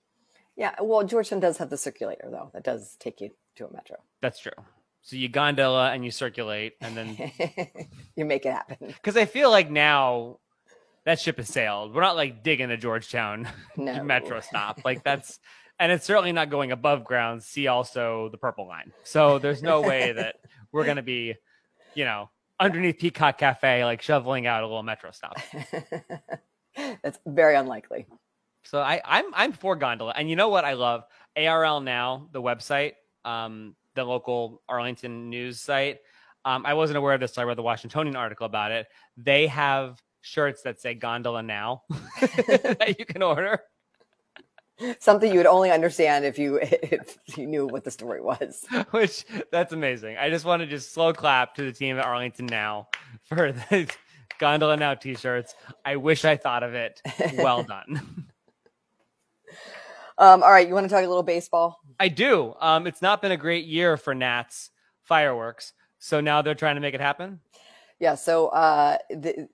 Yeah, 0.57 0.75
well, 0.81 1.03
Georgetown 1.05 1.39
does 1.39 1.57
have 1.59 1.69
the 1.69 1.77
circulator 1.77 2.29
though. 2.31 2.51
That 2.53 2.63
does 2.63 2.95
take 2.97 3.21
you 3.21 3.31
to 3.55 3.67
a 3.67 3.73
metro. 3.73 3.97
that's 4.21 4.39
true 4.39 4.51
so 5.01 5.15
you 5.15 5.29
gondola 5.29 5.91
and 5.91 6.03
you 6.05 6.11
circulate 6.11 6.73
and 6.81 6.95
then 6.95 7.17
you 8.15 8.25
make 8.25 8.45
it 8.45 8.51
happen. 8.51 8.77
because 8.87 9.15
i 9.17 9.25
feel 9.25 9.49
like 9.49 9.69
now 9.71 10.37
that 11.05 11.19
ship 11.19 11.37
has 11.37 11.47
sailed. 11.47 11.95
We're 11.95 12.01
not 12.01 12.17
like 12.17 12.43
digging 12.43 12.69
a 12.69 12.77
georgetown 12.77 13.47
No. 13.77 14.03
metro 14.03 14.41
stop. 14.51 14.81
Like 14.85 15.03
that's 15.03 15.39
and 15.79 15.91
it's 15.93 16.05
certainly 16.05 16.33
not 16.33 16.49
going 16.51 16.71
above 16.73 17.05
ground. 17.05 17.41
See 17.41 17.67
also 17.67 18.27
the 18.29 18.37
purple 18.37 18.67
line. 18.67 18.91
So 19.03 19.39
there's 19.39 19.63
no 19.63 19.81
way 19.81 20.11
that 20.11 20.35
we're 20.73 20.83
going 20.83 20.97
to 20.97 21.01
be 21.01 21.35
you 21.95 22.03
know 22.05 22.29
underneath 22.59 22.99
peacock 22.99 23.37
cafe 23.39 23.85
like 23.85 24.01
shoveling 24.03 24.45
out 24.45 24.61
a 24.61 24.67
little 24.67 24.83
metro 24.83 25.09
stop. 25.11 25.37
That's 27.01 27.17
very 27.25 27.55
unlikely. 27.55 28.05
so 28.65 28.79
i 28.79 29.01
i'm 29.05 29.25
i'm 29.33 29.53
for 29.53 29.75
gondola. 29.77 30.13
And 30.15 30.29
you 30.29 30.35
know 30.35 30.49
what 30.49 30.65
i 30.65 30.73
love? 30.73 31.05
ARLnow 31.37 32.31
the 32.33 32.41
website 32.41 32.93
um 33.25 33.75
the 33.99 34.09
local 34.09 34.61
arlington 34.69 35.29
news 35.29 35.59
site 35.59 35.99
um 36.45 36.65
i 36.65 36.73
wasn't 36.73 36.97
aware 36.97 37.13
of 37.13 37.19
this 37.19 37.33
so 37.33 37.41
i 37.41 37.45
read 37.45 37.57
the 37.57 37.63
washingtonian 37.63 38.15
article 38.15 38.45
about 38.45 38.71
it 38.71 38.87
they 39.17 39.47
have 39.47 40.01
shirts 40.21 40.61
that 40.63 40.79
say 40.79 40.93
gondola 40.93 41.41
now 41.41 41.83
that 42.21 42.95
you 42.97 43.05
can 43.05 43.21
order 43.21 43.61
Something 44.99 45.31
you 45.31 45.37
would 45.37 45.45
only 45.45 45.71
understand 45.71 46.23
if 46.23 46.39
you 46.39 46.57
if 46.61 47.17
you 47.35 47.45
knew 47.47 47.67
what 47.67 47.83
the 47.83 47.91
story 47.91 48.21
was. 48.21 48.65
which 48.91 49.25
that's 49.51 49.73
amazing. 49.73 50.17
I 50.17 50.29
just 50.29 50.45
want 50.45 50.61
to 50.61 50.67
just 50.67 50.93
slow 50.93 51.11
clap 51.11 51.55
to 51.55 51.63
the 51.63 51.73
team 51.73 51.97
at 51.97 52.05
Arlington 52.05 52.45
now 52.45 52.87
for 53.23 53.51
the 53.69 53.91
gondola 54.39 54.77
now 54.77 54.93
t-shirts. 54.93 55.53
I 55.83 55.97
wish 55.97 56.23
I 56.23 56.37
thought 56.37 56.63
of 56.63 56.73
it. 56.75 57.01
Well 57.35 57.63
done. 57.63 58.27
Um, 60.17 60.43
all 60.43 60.51
right, 60.51 60.67
you 60.67 60.73
want 60.73 60.85
to 60.85 60.89
talk 60.93 61.03
a 61.03 61.07
little 61.07 61.23
baseball? 61.23 61.79
I 61.99 62.07
do. 62.07 62.55
Um, 62.59 62.87
it's 62.87 63.01
not 63.01 63.21
been 63.21 63.31
a 63.31 63.37
great 63.37 63.65
year 63.65 63.97
for 63.97 64.15
Nats 64.15 64.71
fireworks, 65.03 65.73
so 65.97 66.21
now 66.21 66.41
they're 66.41 66.55
trying 66.55 66.75
to 66.75 66.81
make 66.81 66.93
it 66.93 67.01
happen. 67.01 67.39
Yeah. 67.99 68.15
So, 68.15 68.47
uh, 68.47 68.97
the, 69.09 69.49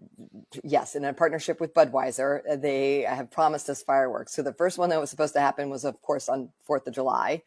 yes, 0.63 0.95
in 0.95 1.03
a 1.03 1.13
partnership 1.13 1.60
with 1.60 1.73
Budweiser, 1.73 2.41
uh, 2.47 2.55
they 2.55 3.01
have 3.01 3.31
promised 3.31 3.69
us 3.69 3.81
fireworks. 3.81 4.34
So 4.34 4.43
the 4.43 4.53
first 4.53 4.77
one 4.77 4.89
that 4.89 4.99
was 4.99 5.10
supposed 5.10 5.34
to 5.34 5.39
happen 5.39 5.71
was, 5.71 5.84
of 5.84 5.99
course, 6.03 6.29
on 6.29 6.49
Fourth 6.63 6.86
of 6.86 6.93
July. 6.93 7.41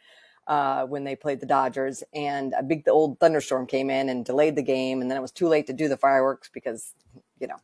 Uh, 0.48 0.86
when 0.86 1.04
they 1.04 1.14
played 1.14 1.40
the 1.40 1.46
Dodgers, 1.46 2.02
and 2.14 2.54
a 2.58 2.62
big 2.62 2.88
old 2.88 3.20
thunderstorm 3.20 3.66
came 3.66 3.90
in 3.90 4.08
and 4.08 4.24
delayed 4.24 4.56
the 4.56 4.62
game, 4.62 5.02
and 5.02 5.10
then 5.10 5.18
it 5.18 5.20
was 5.20 5.30
too 5.30 5.46
late 5.46 5.66
to 5.66 5.74
do 5.74 5.88
the 5.88 5.96
fireworks 5.98 6.48
because, 6.50 6.94
you 7.38 7.46
know, 7.46 7.56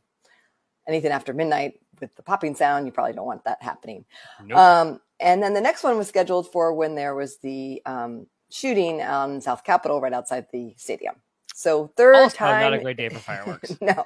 anything 0.87 1.11
after 1.11 1.33
midnight 1.33 1.79
with 1.99 2.15
the 2.15 2.21
popping 2.21 2.53
sound, 2.53 2.85
you 2.85 2.91
probably 2.91 3.13
don't 3.13 3.25
want 3.25 3.43
that 3.45 3.59
happening. 3.59 4.05
Nope. 4.43 4.57
Um, 4.59 5.01
and 5.25 5.41
then 5.41 5.55
the 5.55 5.61
next 5.61 5.83
one 5.83 5.97
was 5.97 6.07
scheduled 6.07 6.51
for 6.51 6.71
when 6.71 6.93
there 6.93 7.15
was 7.15 7.37
the 7.39 7.81
um, 7.87 8.27
shooting 8.51 9.01
on 9.01 9.41
South 9.41 9.63
Capitol 9.63 9.99
right 9.99 10.13
outside 10.13 10.45
the 10.53 10.75
stadium. 10.77 11.15
So 11.55 11.87
third 11.97 12.15
also, 12.15 12.37
time, 12.37 12.61
not 12.61 12.73
a 12.73 12.79
great 12.79 12.97
day 12.97 13.09
for 13.09 13.19
fireworks. 13.19 13.75
no, 13.81 14.05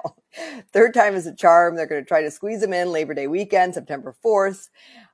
third 0.72 0.94
time 0.94 1.14
is 1.14 1.26
a 1.26 1.34
charm. 1.34 1.76
They're 1.76 1.86
going 1.86 2.02
to 2.02 2.08
try 2.08 2.22
to 2.22 2.30
squeeze 2.30 2.62
them 2.62 2.72
in 2.72 2.90
Labor 2.90 3.12
Day 3.12 3.26
weekend, 3.26 3.74
September 3.74 4.16
4th. 4.24 4.70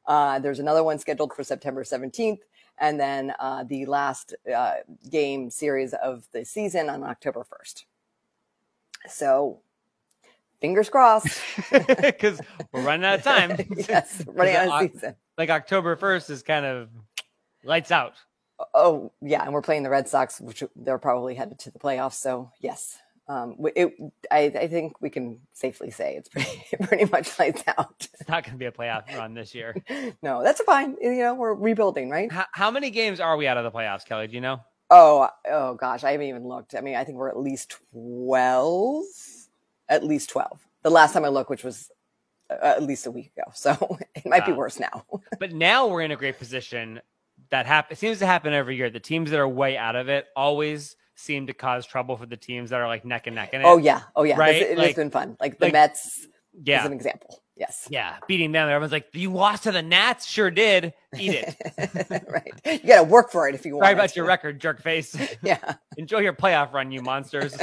Uh, 0.06 0.38
there's 0.38 0.60
another 0.60 0.84
one 0.84 1.00
scheduled 1.00 1.32
for 1.32 1.42
September 1.42 1.82
17th. 1.82 2.38
And 2.78 3.00
then 3.00 3.32
uh, 3.40 3.64
the 3.64 3.86
last 3.86 4.34
uh, 4.54 4.74
game 5.10 5.50
series 5.50 5.92
of 5.94 6.28
the 6.32 6.44
season 6.44 6.88
on 6.88 7.02
October 7.02 7.44
1st. 7.50 7.84
So 9.08 9.60
fingers 10.60 10.88
crossed. 10.88 11.40
Because 11.70 12.40
we're 12.70 12.82
running 12.82 13.06
out 13.06 13.18
of 13.18 13.24
time. 13.24 13.56
yes, 13.88 14.22
running 14.26 14.54
out 14.54 14.84
of 14.84 14.92
season. 14.92 15.16
Like 15.38 15.50
October 15.50 15.96
1st 15.96 16.30
is 16.30 16.42
kind 16.42 16.66
of 16.66 16.88
lights 17.64 17.90
out. 17.90 18.14
Oh, 18.74 19.12
yeah. 19.20 19.42
And 19.44 19.52
we're 19.52 19.62
playing 19.62 19.82
the 19.82 19.90
Red 19.90 20.08
Sox, 20.08 20.40
which 20.40 20.62
they're 20.74 20.98
probably 20.98 21.34
headed 21.34 21.58
to 21.60 21.70
the 21.70 21.78
playoffs. 21.78 22.14
So, 22.14 22.50
yes. 22.60 22.98
Um, 23.28 23.56
it, 23.74 23.92
I, 24.30 24.44
I 24.44 24.68
think 24.68 25.00
we 25.00 25.10
can 25.10 25.40
safely 25.52 25.90
say 25.90 26.14
it's 26.16 26.28
pretty, 26.28 26.62
pretty 26.82 27.04
much 27.06 27.38
lights 27.38 27.64
out. 27.66 28.08
It's 28.20 28.28
not 28.28 28.44
going 28.44 28.54
to 28.54 28.58
be 28.58 28.66
a 28.66 28.72
playoff 28.72 29.14
run 29.16 29.34
this 29.34 29.54
year. 29.54 29.76
no, 30.22 30.42
that's 30.42 30.62
fine. 30.62 30.96
You 31.00 31.18
know, 31.18 31.34
we're 31.34 31.54
rebuilding, 31.54 32.08
right? 32.08 32.30
How, 32.30 32.46
how 32.52 32.70
many 32.70 32.90
games 32.90 33.18
are 33.18 33.36
we 33.36 33.46
out 33.48 33.56
of 33.56 33.64
the 33.64 33.76
playoffs, 33.76 34.06
Kelly? 34.06 34.28
Do 34.28 34.34
you 34.34 34.40
know? 34.40 34.60
Oh, 34.90 35.28
oh 35.50 35.74
gosh, 35.74 36.04
I 36.04 36.12
haven't 36.12 36.28
even 36.28 36.46
looked. 36.46 36.74
I 36.74 36.80
mean, 36.80 36.94
I 36.94 37.02
think 37.02 37.18
we're 37.18 37.28
at 37.28 37.38
least 37.38 37.76
twelve. 37.92 39.04
At 39.88 40.04
least 40.04 40.30
twelve. 40.30 40.60
The 40.82 40.90
last 40.90 41.12
time 41.12 41.24
I 41.24 41.28
looked, 41.28 41.50
which 41.50 41.64
was 41.64 41.90
at 42.50 42.82
least 42.82 43.06
a 43.06 43.10
week 43.10 43.32
ago, 43.36 43.50
so 43.54 43.98
it 44.14 44.26
might 44.26 44.46
be 44.46 44.52
worse 44.52 44.78
now. 44.80 45.04
But 45.40 45.52
now 45.52 45.86
we're 45.88 46.02
in 46.02 46.10
a 46.10 46.16
great 46.16 46.38
position 46.38 47.00
that 47.50 47.66
hap- 47.66 47.92
it 47.92 47.98
seems 47.98 48.18
to 48.20 48.26
happen 48.26 48.52
every 48.52 48.76
year. 48.76 48.90
The 48.90 49.00
teams 49.00 49.30
that 49.30 49.38
are 49.40 49.48
way 49.48 49.76
out 49.76 49.96
of 49.96 50.08
it 50.08 50.26
always 50.36 50.96
seem 51.14 51.46
to 51.46 51.54
cause 51.54 51.86
trouble 51.86 52.16
for 52.16 52.26
the 52.26 52.36
teams 52.36 52.70
that 52.70 52.80
are 52.80 52.86
like 52.88 53.04
neck 53.04 53.26
and 53.26 53.36
neck 53.36 53.52
in 53.54 53.60
it. 53.62 53.64
oh 53.64 53.78
yeah, 53.78 54.02
oh 54.14 54.22
yeah, 54.24 54.36
Right? 54.36 54.52
This- 54.60 54.70
it 54.72 54.78
Like- 54.78 54.86
has 54.88 54.96
been 54.96 55.10
fun. 55.10 55.36
Like 55.40 55.58
the 55.58 55.66
like- 55.66 55.72
Mets, 55.72 56.26
Yeah. 56.62 56.80
as 56.80 56.86
an 56.86 56.92
example. 56.92 57.42
Yes. 57.58 57.88
Yeah, 57.90 58.16
beating 58.28 58.52
them. 58.52 58.68
Everyone's 58.68 58.92
like, 58.92 59.06
"You 59.14 59.32
lost 59.32 59.62
to 59.62 59.72
the 59.72 59.80
Nats." 59.80 60.26
Sure 60.26 60.50
did. 60.50 60.92
Eat 61.16 61.32
it. 61.42 61.56
right. 62.28 62.52
You 62.66 62.86
got 62.86 62.96
to 62.98 63.04
work 63.04 63.32
for 63.32 63.48
it 63.48 63.54
if 63.54 63.64
you 63.64 63.76
want. 63.76 63.84
Sorry 63.84 63.94
about 63.94 64.14
your 64.14 64.26
record, 64.26 64.60
jerk 64.60 64.82
face. 64.82 65.16
Yeah. 65.42 65.76
Enjoy 65.96 66.18
your 66.18 66.34
playoff 66.34 66.74
run, 66.74 66.90
you 66.92 67.00
monsters. 67.00 67.56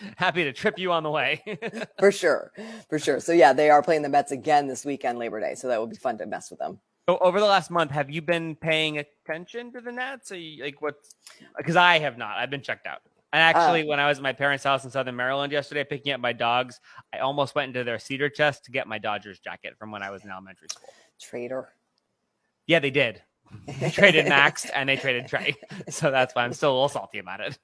Happy 0.16 0.44
to 0.44 0.52
trip 0.52 0.78
you 0.78 0.92
on 0.92 1.02
the 1.02 1.10
way. 1.10 1.42
for 1.98 2.12
sure. 2.12 2.52
For 2.88 2.98
sure. 2.98 3.20
So 3.20 3.32
yeah, 3.32 3.52
they 3.52 3.70
are 3.70 3.82
playing 3.82 4.02
the 4.02 4.08
Mets 4.08 4.32
again 4.32 4.66
this 4.66 4.84
weekend, 4.84 5.18
Labor 5.18 5.40
Day. 5.40 5.54
So 5.54 5.68
that 5.68 5.78
will 5.78 5.86
be 5.86 5.96
fun 5.96 6.18
to 6.18 6.26
mess 6.26 6.50
with 6.50 6.60
them. 6.60 6.78
so 7.08 7.18
over 7.18 7.40
the 7.40 7.46
last 7.46 7.70
month, 7.70 7.90
have 7.90 8.10
you 8.10 8.22
been 8.22 8.56
paying 8.56 8.98
attention 8.98 9.72
to 9.72 9.80
the 9.80 9.92
Nats? 9.92 10.32
Are 10.32 10.36
you, 10.36 10.64
like 10.64 10.80
what's? 10.80 11.14
Because 11.56 11.76
I 11.76 11.98
have 11.98 12.18
not. 12.18 12.36
I've 12.36 12.50
been 12.50 12.62
checked 12.62 12.86
out. 12.86 13.00
And 13.32 13.42
ah. 13.42 13.46
actually, 13.46 13.86
when 13.86 14.00
I 14.00 14.08
was 14.08 14.18
at 14.18 14.22
my 14.22 14.32
parents' 14.32 14.64
house 14.64 14.84
in 14.84 14.90
Southern 14.90 15.16
Maryland 15.16 15.52
yesterday, 15.52 15.84
picking 15.84 16.12
up 16.12 16.20
my 16.20 16.32
dogs, 16.32 16.80
I 17.12 17.18
almost 17.18 17.54
went 17.54 17.68
into 17.68 17.84
their 17.84 17.98
cedar 17.98 18.28
chest 18.28 18.64
to 18.64 18.70
get 18.70 18.86
my 18.86 18.98
Dodgers 18.98 19.38
jacket 19.38 19.74
from 19.78 19.90
when 19.90 20.02
I 20.02 20.10
was 20.10 20.24
in 20.24 20.30
elementary 20.30 20.68
school. 20.70 20.88
Traitor. 21.20 21.68
Yeah, 22.66 22.78
they 22.78 22.90
did. 22.90 23.22
They 23.80 23.90
traded 23.90 24.28
Max 24.28 24.66
and 24.66 24.88
they 24.88 24.96
traded 24.96 25.26
Trea, 25.26 25.54
so 25.88 26.10
that's 26.10 26.34
why 26.34 26.44
I'm 26.44 26.52
still 26.52 26.70
a 26.70 26.74
little 26.74 26.88
salty 26.88 27.18
about 27.18 27.40
it. 27.40 27.58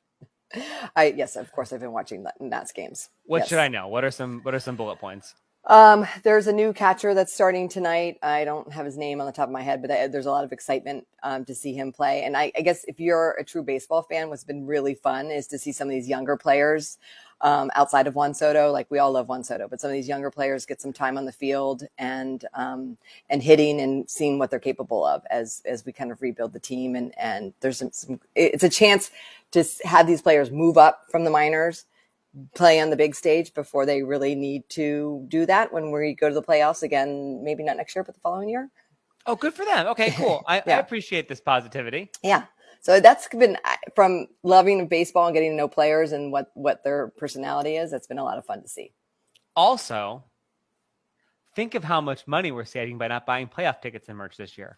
I 0.96 1.14
yes, 1.16 1.36
of 1.36 1.52
course 1.52 1.72
I've 1.72 1.80
been 1.80 1.92
watching 1.92 2.26
Nats 2.40 2.72
games. 2.72 3.10
What 3.26 3.44
Yes. 3.44 3.48
should 3.48 3.58
I 3.60 3.68
know? 3.68 3.88
What 3.88 4.04
are 4.04 4.10
some 4.12 4.40
What 4.42 4.54
are 4.54 4.60
some 4.60 4.76
bullet 4.76 4.98
points? 4.98 5.34
Um, 5.66 6.06
there's 6.24 6.48
a 6.48 6.52
new 6.52 6.72
catcher 6.74 7.14
that's 7.14 7.32
starting 7.32 7.68
tonight. 7.70 8.18
I 8.22 8.44
don't 8.44 8.72
have 8.72 8.84
his 8.84 8.98
name 8.98 9.20
on 9.20 9.26
the 9.26 9.32
top 9.32 9.48
of 9.48 9.52
my 9.52 9.62
head, 9.62 9.80
but 9.80 9.88
th- 9.90 10.10
there's 10.10 10.26
a 10.26 10.30
lot 10.30 10.44
of 10.44 10.52
excitement 10.52 11.06
um, 11.22 11.44
to 11.46 11.54
see 11.54 11.72
him 11.72 11.92
play. 11.92 12.24
And 12.24 12.36
I, 12.36 12.52
I 12.58 12.62
guess 12.62 12.84
if 12.84 13.00
you're 13.00 13.32
a 13.38 13.44
true 13.44 13.62
baseball 13.62 14.02
fan, 14.02 14.28
what's 14.28 14.44
been 14.44 14.66
really 14.66 14.94
fun 14.94 15.30
is 15.30 15.46
to 15.48 15.58
see 15.58 15.72
some 15.72 15.88
of 15.88 15.92
these 15.92 16.08
younger 16.08 16.36
players 16.36 16.98
um, 17.42 17.70
outside 17.76 18.08
of 18.08 18.14
Juan 18.16 18.34
Soto. 18.34 18.72
Like 18.72 18.90
we 18.90 18.98
all 18.98 19.12
love 19.12 19.28
Juan 19.28 19.44
Soto, 19.44 19.68
but 19.68 19.80
some 19.80 19.88
of 19.90 19.94
these 19.94 20.08
younger 20.08 20.30
players 20.30 20.66
get 20.66 20.82
some 20.82 20.92
time 20.92 21.16
on 21.16 21.26
the 21.26 21.32
field 21.32 21.84
and 21.96 22.44
um, 22.54 22.98
and 23.30 23.42
hitting 23.42 23.80
and 23.80 24.10
seeing 24.10 24.38
what 24.38 24.50
they're 24.50 24.60
capable 24.60 25.06
of 25.06 25.22
as 25.30 25.62
as 25.64 25.86
we 25.86 25.92
kind 25.92 26.12
of 26.12 26.20
rebuild 26.22 26.52
the 26.52 26.60
team. 26.60 26.96
And 26.96 27.16
and 27.18 27.54
there's 27.60 27.78
some, 27.78 27.90
some 27.92 28.20
it's 28.34 28.64
a 28.64 28.68
chance 28.68 29.10
to 29.54 29.64
have 29.84 30.06
these 30.06 30.22
players 30.22 30.50
move 30.50 30.76
up 30.76 31.04
from 31.10 31.24
the 31.24 31.30
minors 31.30 31.86
play 32.54 32.80
on 32.80 32.90
the 32.90 32.96
big 32.96 33.14
stage 33.14 33.54
before 33.54 33.86
they 33.86 34.02
really 34.02 34.34
need 34.34 34.68
to 34.68 35.24
do 35.28 35.46
that 35.46 35.72
when 35.72 35.90
we 35.92 36.14
go 36.14 36.28
to 36.28 36.34
the 36.34 36.42
playoffs 36.42 36.82
again, 36.82 37.42
maybe 37.44 37.62
not 37.62 37.76
next 37.76 37.94
year, 37.94 38.04
but 38.04 38.14
the 38.14 38.20
following 38.20 38.48
year. 38.48 38.70
Oh, 39.26 39.36
good 39.36 39.54
for 39.54 39.64
them. 39.64 39.86
Okay, 39.88 40.10
cool. 40.10 40.42
I, 40.48 40.58
I 40.66 40.72
appreciate 40.72 41.28
this 41.28 41.40
positivity. 41.40 42.10
Yeah. 42.22 42.44
So 42.80 43.00
that's 43.00 43.28
been 43.28 43.56
from 43.94 44.26
loving 44.42 44.86
baseball 44.88 45.26
and 45.26 45.34
getting 45.34 45.52
to 45.52 45.56
know 45.56 45.68
players 45.68 46.12
and 46.12 46.30
what, 46.30 46.50
what 46.54 46.84
their 46.84 47.08
personality 47.16 47.76
is. 47.76 47.90
That's 47.90 48.06
been 48.06 48.18
a 48.18 48.24
lot 48.24 48.36
of 48.36 48.44
fun 48.44 48.60
to 48.62 48.68
see. 48.68 48.92
Also, 49.56 50.24
think 51.54 51.74
of 51.74 51.84
how 51.84 52.00
much 52.00 52.26
money 52.26 52.52
we're 52.52 52.64
saving 52.64 52.98
by 52.98 53.08
not 53.08 53.24
buying 53.24 53.46
playoff 53.46 53.80
tickets 53.80 54.08
and 54.08 54.18
merch 54.18 54.36
this 54.36 54.58
year. 54.58 54.76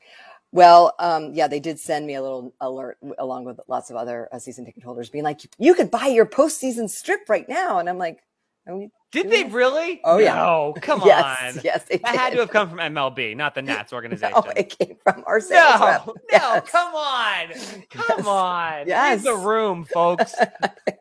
Well, 0.57 0.95
um, 1.01 1.35
yeah, 1.35 1.49
they 1.49 1.61
did 1.61 1.81
send 1.81 2.07
me 2.09 2.16
a 2.16 2.23
little 2.23 2.55
alert 2.62 2.99
along 3.19 3.45
with 3.47 3.61
lots 3.69 3.90
of 3.90 3.97
other 3.99 4.29
uh, 4.33 4.40
season 4.40 4.66
ticket 4.66 4.85
holders 4.85 5.11
being 5.11 5.25
like, 5.25 5.42
you 5.59 5.75
could 5.75 5.92
buy 5.92 6.09
your 6.09 6.27
postseason 6.27 6.90
strip 6.90 7.29
right 7.31 7.49
now. 7.49 7.79
And 7.81 7.88
I'm 7.90 7.99
like, 7.99 8.21
are 8.69 8.77
we 8.77 8.90
Did 9.12 9.31
they 9.31 9.45
that? 9.45 9.53
really? 9.53 10.01
Oh, 10.05 10.19
yeah. 10.19 10.35
No, 10.37 10.75
come 10.83 11.03
yes, 11.05 11.57
on. 11.57 11.62
Yes, 11.64 11.85
they 11.90 11.99
That 11.99 12.16
had 12.16 12.35
to 12.35 12.40
have 12.40 12.51
come 12.51 12.71
from 12.71 12.79
MLB, 12.81 13.37
not 13.37 13.55
the 13.55 13.62
Nats 13.62 13.92
organization. 13.95 14.42
No, 14.47 14.53
it 14.57 14.77
came 14.79 14.97
from 15.05 15.25
our 15.29 15.40
sales 15.40 15.81
No, 15.81 15.87
rep. 15.87 16.07
no, 16.07 16.14
Yes. 16.33 16.71
come 16.73 16.95
on, 16.97 17.49
come 17.90 18.05
Yes. 18.19 18.27
on. 18.27 18.88
Yes. 18.88 19.19
Read 19.25 19.25
the 19.25 19.37
room, 19.37 19.85
folks. 19.85 20.35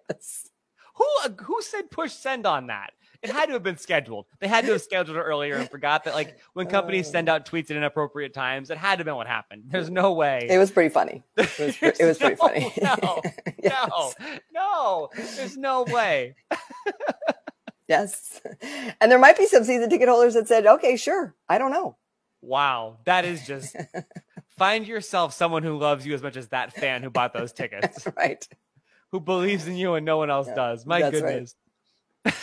Yes. 0.09 0.49
who 0.95 1.07
uh, 1.25 1.29
who 1.43 1.61
said 1.61 1.91
push 1.91 2.13
send 2.13 2.45
on 2.47 2.67
that? 2.67 2.93
It 3.29 3.33
had 3.33 3.47
to 3.47 3.53
have 3.53 3.63
been 3.63 3.77
scheduled. 3.77 4.25
They 4.39 4.47
had 4.47 4.65
to 4.65 4.71
have 4.73 4.81
scheduled 4.81 5.17
it 5.17 5.21
earlier 5.21 5.55
and 5.55 5.69
forgot 5.69 6.03
that, 6.05 6.13
like, 6.13 6.37
when 6.53 6.67
companies 6.67 7.07
oh. 7.09 7.11
send 7.11 7.29
out 7.29 7.45
tweets 7.45 7.71
at 7.71 7.77
inappropriate 7.77 8.33
times, 8.33 8.69
it 8.69 8.77
had 8.77 8.95
to 8.95 8.97
have 8.99 9.05
been 9.05 9.15
what 9.15 9.27
happened. 9.27 9.63
There's 9.67 9.89
no 9.89 10.13
way. 10.13 10.47
It 10.49 10.57
was 10.57 10.71
pretty 10.71 10.89
funny. 10.89 11.23
It 11.37 11.59
was, 11.59 11.77
pre- 11.77 11.89
it 11.99 12.05
was 12.05 12.17
pretty 12.17 12.35
funny. 12.35 12.73
No, 12.81 13.21
Yes. 13.61 13.89
no, 13.89 14.11
no. 14.53 15.09
There's 15.35 15.57
no 15.57 15.83
way. 15.83 16.35
Yes. 17.87 18.41
And 18.99 19.11
there 19.11 19.19
might 19.19 19.37
be 19.37 19.45
some 19.45 19.63
season 19.63 19.89
ticket 19.91 20.09
holders 20.09 20.33
that 20.33 20.47
said, 20.47 20.65
okay, 20.65 20.97
sure. 20.97 21.35
I 21.47 21.59
don't 21.59 21.71
know. 21.71 21.97
Wow, 22.41 22.97
that 23.05 23.25
is 23.25 23.45
just. 23.45 23.75
Find 24.57 24.87
yourself 24.87 25.33
someone 25.33 25.63
who 25.63 25.77
loves 25.77 26.05
you 26.05 26.13
as 26.13 26.23
much 26.23 26.37
as 26.37 26.47
that 26.47 26.73
fan 26.73 27.03
who 27.03 27.09
bought 27.09 27.33
those 27.33 27.51
tickets, 27.53 28.07
right. 28.17 28.47
who 29.11 29.19
believes 29.19 29.67
in 29.67 29.75
you 29.75 29.95
and 29.95 30.05
no 30.05 30.17
one 30.17 30.29
else 30.31 30.47
Yeah, 30.47 30.55
does. 30.55 30.85
My 30.85 31.01
that's 31.01 31.21
right. 31.21 32.35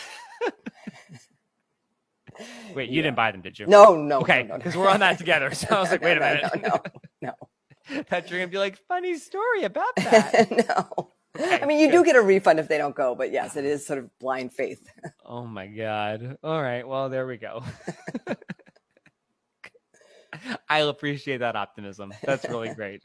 Wait, 2.74 2.88
you 2.90 2.96
Yeah. 2.96 3.02
didn't 3.02 3.16
buy 3.16 3.30
them, 3.32 3.40
did 3.42 3.58
you? 3.58 3.66
No, 3.66 3.96
no. 3.96 4.20
Okay, 4.20 4.42
no, 4.42 4.48
no, 4.48 4.54
no. 4.54 4.58
because 4.58 4.76
we're 4.76 4.88
on 4.88 5.00
that 5.00 5.18
together. 5.18 5.52
So 5.54 5.66
I 5.70 5.80
was 5.80 5.90
like, 5.90 6.02
wait 6.02 6.16
a 6.16 6.20
minute. 6.60 6.62
No, 6.62 6.80
no, 7.20 8.02
that 8.10 8.30
you're 8.30 8.38
gonna 8.40 8.50
be 8.50 8.58
like, 8.58 8.78
funny 8.88 9.16
story 9.18 9.64
about 9.64 9.94
that. 9.96 10.50
no. 10.50 10.64
no. 10.68 11.12
Okay, 11.34 11.60
I 11.62 11.64
mean, 11.66 11.78
you 11.80 11.90
do 11.90 12.04
get 12.04 12.14
a 12.14 12.20
refund 12.20 12.58
if 12.60 12.68
they 12.68 12.76
don't 12.76 12.94
go, 12.94 13.14
but 13.14 13.32
yes, 13.32 13.56
it 13.56 13.64
is 13.64 13.86
sort 13.86 13.98
of 13.98 14.10
blind 14.18 14.52
faith. 14.52 14.86
oh 15.24 15.46
my 15.46 15.66
god. 15.66 16.36
All 16.42 16.60
right. 16.62 16.86
Well, 16.86 17.08
there 17.08 17.26
we 17.26 17.38
go. 17.38 17.64
I'll 20.68 20.88
appreciate 20.88 21.38
that 21.38 21.56
optimism. 21.56 22.12
That's 22.22 22.48
really 22.48 22.74
great. 22.74 23.02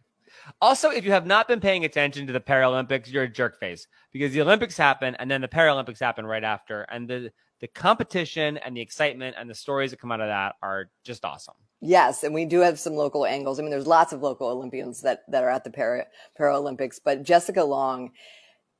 Also, 0.61 0.89
if 0.89 1.03
you 1.05 1.11
have 1.11 1.25
not 1.25 1.47
been 1.47 1.59
paying 1.59 1.83
attention 1.85 2.25
to 2.27 2.33
the 2.33 2.39
Paralympics, 2.39 3.11
you're 3.11 3.23
a 3.23 3.29
jerk 3.29 3.59
face 3.59 3.87
because 4.13 4.31
the 4.33 4.41
Olympics 4.41 4.77
happen 4.77 5.15
and 5.15 5.29
then 5.29 5.41
the 5.41 5.47
Paralympics 5.47 5.99
happen 5.99 6.25
right 6.25 6.43
after, 6.43 6.81
and 6.83 7.07
the 7.09 7.31
the 7.59 7.67
competition 7.67 8.57
and 8.57 8.75
the 8.75 8.81
excitement 8.81 9.35
and 9.39 9.49
the 9.49 9.55
stories 9.55 9.91
that 9.91 9.99
come 9.99 10.11
out 10.11 10.21
of 10.21 10.27
that 10.27 10.55
are 10.61 10.89
just 11.03 11.25
awesome. 11.25 11.55
Yes, 11.79 12.23
and 12.23 12.33
we 12.33 12.45
do 12.45 12.59
have 12.61 12.79
some 12.79 12.93
local 12.93 13.25
angles. 13.25 13.59
I 13.59 13.61
mean, 13.61 13.71
there's 13.71 13.87
lots 13.87 14.11
of 14.11 14.21
local 14.21 14.47
Olympians 14.47 15.01
that, 15.01 15.21
that 15.29 15.43
are 15.43 15.49
at 15.49 15.63
the 15.63 15.69
Para, 15.69 16.05
Paralympics, 16.39 16.99
but 17.03 17.23
Jessica 17.23 17.63
Long, 17.63 18.11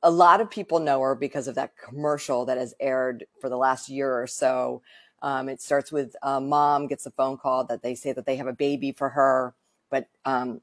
a 0.02 0.10
lot 0.10 0.40
of 0.40 0.50
people 0.50 0.80
know 0.80 1.00
her 1.00 1.14
because 1.14 1.48
of 1.48 1.54
that 1.56 1.72
commercial 1.76 2.44
that 2.46 2.58
has 2.58 2.74
aired 2.80 3.24
for 3.40 3.48
the 3.48 3.56
last 3.56 3.88
year 3.88 4.20
or 4.20 4.26
so. 4.26 4.82
Um, 5.22 5.48
it 5.48 5.60
starts 5.60 5.90
with 5.90 6.14
uh, 6.22 6.40
mom 6.40 6.86
gets 6.86 7.06
a 7.06 7.10
phone 7.10 7.36
call 7.36 7.64
that 7.64 7.82
they 7.82 7.94
say 7.94 8.12
that 8.12 8.26
they 8.26 8.36
have 8.36 8.46
a 8.46 8.52
baby 8.52 8.92
for 8.92 9.10
her, 9.10 9.54
but 9.90 10.08
um, 10.24 10.60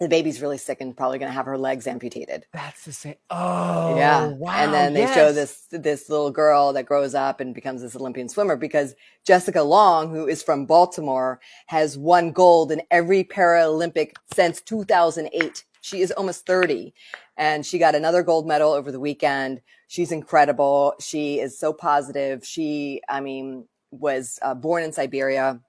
the 0.00 0.08
baby's 0.08 0.40
really 0.40 0.58
sick 0.58 0.80
and 0.80 0.96
probably 0.96 1.18
going 1.18 1.30
to 1.30 1.34
have 1.34 1.46
her 1.46 1.58
legs 1.58 1.86
amputated. 1.86 2.46
That's 2.52 2.84
the 2.84 2.92
same. 2.92 3.16
Oh, 3.30 3.96
yeah. 3.96 4.28
Wow. 4.28 4.52
and 4.52 4.72
then 4.72 4.94
they 4.94 5.12
show 5.12 5.32
this 5.32 5.66
this 5.70 6.08
little 6.08 6.30
girl 6.30 6.72
that 6.72 6.86
grows 6.86 7.14
up 7.14 7.40
and 7.40 7.54
becomes 7.54 7.82
this 7.82 7.96
Olympian 7.96 8.28
swimmer 8.28 8.56
because 8.56 8.94
Jessica 9.26 9.62
Long, 9.62 10.10
who 10.10 10.28
is 10.28 10.42
from 10.42 10.66
Baltimore, 10.66 11.40
has 11.66 11.98
won 11.98 12.30
gold 12.30 12.70
in 12.70 12.82
every 12.90 13.24
Paralympic 13.24 14.12
since 14.34 14.60
2008. 14.60 15.64
She 15.80 16.00
is 16.00 16.12
almost 16.12 16.46
30 16.46 16.92
and 17.36 17.64
she 17.64 17.78
got 17.78 17.94
another 17.94 18.22
gold 18.22 18.46
medal 18.46 18.72
over 18.72 18.92
the 18.92 19.00
weekend. 19.00 19.62
She's 19.88 20.12
incredible. 20.12 20.94
She 21.00 21.40
is 21.40 21.58
so 21.58 21.72
positive. 21.72 22.44
She, 22.44 23.00
I 23.08 23.20
mean, 23.20 23.66
was 23.90 24.38
uh, 24.42 24.54
born 24.54 24.82
in 24.82 24.92
Siberia 24.92 25.60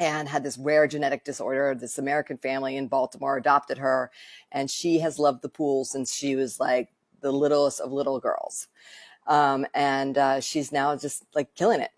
and 0.00 0.28
had 0.28 0.44
this 0.44 0.58
rare 0.58 0.86
genetic 0.86 1.24
disorder. 1.24 1.74
This 1.74 1.98
American 1.98 2.36
family 2.36 2.76
in 2.76 2.88
Baltimore 2.88 3.36
adopted 3.36 3.78
her, 3.78 4.10
and 4.52 4.70
she 4.70 5.00
has 5.00 5.18
loved 5.18 5.42
the 5.42 5.48
pool 5.48 5.84
since 5.84 6.14
she 6.14 6.36
was 6.36 6.60
like 6.60 6.90
the 7.20 7.32
littlest 7.32 7.80
of 7.80 7.92
little 7.92 8.20
girls. 8.20 8.68
Um, 9.26 9.66
and 9.74 10.16
uh, 10.16 10.40
she's 10.40 10.72
now 10.72 10.96
just 10.96 11.24
like 11.34 11.54
killing 11.54 11.80
it. 11.80 11.90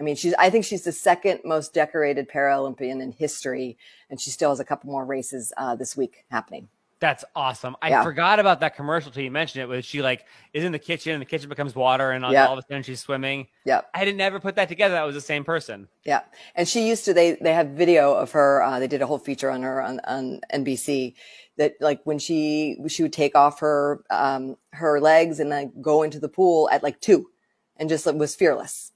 I 0.00 0.02
mean, 0.02 0.16
she's. 0.16 0.34
I 0.34 0.50
think 0.50 0.64
she's 0.64 0.82
the 0.82 0.92
second 0.92 1.40
most 1.44 1.74
decorated 1.74 2.28
Paralympian 2.28 3.00
in 3.00 3.12
history, 3.12 3.76
and 4.10 4.20
she 4.20 4.30
still 4.30 4.50
has 4.50 4.58
a 4.58 4.64
couple 4.64 4.90
more 4.90 5.04
races 5.04 5.52
uh, 5.56 5.76
this 5.76 5.96
week 5.96 6.24
happening. 6.30 6.68
That's 7.02 7.24
awesome. 7.34 7.74
I 7.82 7.88
Yeah. 7.88 8.04
forgot 8.04 8.38
about 8.38 8.60
that 8.60 8.76
commercial 8.76 9.10
till 9.10 9.24
you 9.24 9.30
mentioned 9.32 9.60
it. 9.60 9.66
Was 9.66 9.84
she 9.84 10.00
like 10.02 10.24
is 10.52 10.62
in 10.62 10.70
the 10.70 10.78
kitchen 10.78 11.12
and 11.12 11.20
the 11.20 11.26
kitchen 11.26 11.48
becomes 11.48 11.74
water 11.74 12.12
and 12.12 12.24
all 12.24 12.32
of 12.32 12.58
a 12.60 12.62
sudden 12.62 12.84
she's 12.84 13.00
swimming? 13.00 13.48
Yeah, 13.64 13.80
I 13.92 14.04
didn't 14.04 14.20
ever 14.20 14.38
put 14.38 14.54
that 14.54 14.68
together. 14.68 14.94
That 14.94 15.02
was 15.02 15.16
the 15.16 15.20
same 15.20 15.42
person. 15.42 15.88
Yeah, 16.04 16.20
and 16.54 16.68
she 16.68 16.86
used 16.88 17.04
to. 17.06 17.12
They 17.12 17.32
they 17.32 17.54
have 17.54 17.70
video 17.70 18.14
of 18.14 18.30
her. 18.30 18.62
Uh, 18.62 18.78
they 18.78 18.86
did 18.86 19.02
a 19.02 19.08
whole 19.08 19.18
feature 19.18 19.50
on 19.50 19.62
her 19.62 19.82
on, 19.82 19.98
on 20.04 20.42
NBC. 20.54 21.14
That 21.56 21.74
like 21.80 22.02
when 22.04 22.20
she 22.20 22.78
she 22.86 23.02
would 23.02 23.12
take 23.12 23.34
off 23.34 23.58
her 23.58 24.04
um 24.08 24.54
her 24.70 25.00
legs 25.00 25.40
and 25.40 25.50
like 25.50 25.70
go 25.80 26.04
into 26.04 26.20
the 26.20 26.28
pool 26.28 26.70
at 26.70 26.84
like 26.84 27.00
two, 27.00 27.30
and 27.78 27.88
just 27.88 28.06
like, 28.06 28.14
was 28.14 28.36
fearless. 28.36 28.92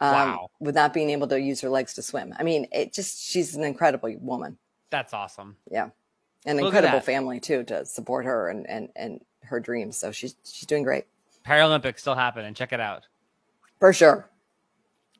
Um, 0.00 0.12
Wow. 0.14 0.46
With 0.60 0.74
not 0.74 0.94
being 0.94 1.10
able 1.10 1.26
to 1.26 1.38
use 1.38 1.60
her 1.60 1.68
legs 1.68 1.92
to 1.94 2.02
swim. 2.02 2.32
I 2.38 2.42
mean, 2.42 2.68
it 2.72 2.94
just 2.94 3.22
she's 3.22 3.54
an 3.54 3.64
incredible 3.64 4.16
woman. 4.18 4.56
That's 4.90 5.12
awesome. 5.12 5.58
Yeah, 5.70 5.90
an 6.44 6.56
Look 6.56 6.66
incredible 6.66 7.00
family 7.00 7.40
too 7.40 7.64
to 7.64 7.84
support 7.84 8.24
her 8.24 8.48
and 8.48 8.68
and 8.68 8.88
and 8.96 9.20
her 9.42 9.60
dreams. 9.60 9.96
So 9.96 10.12
she's 10.12 10.36
she's 10.44 10.66
doing 10.66 10.82
great 10.82 11.06
Paralympics 11.46 12.00
still 12.00 12.14
happen 12.14 12.44
and 12.44 12.56
Check 12.56 12.72
it 12.72 12.80
out. 12.80 13.06
for 13.78 13.92
sure. 13.92 14.30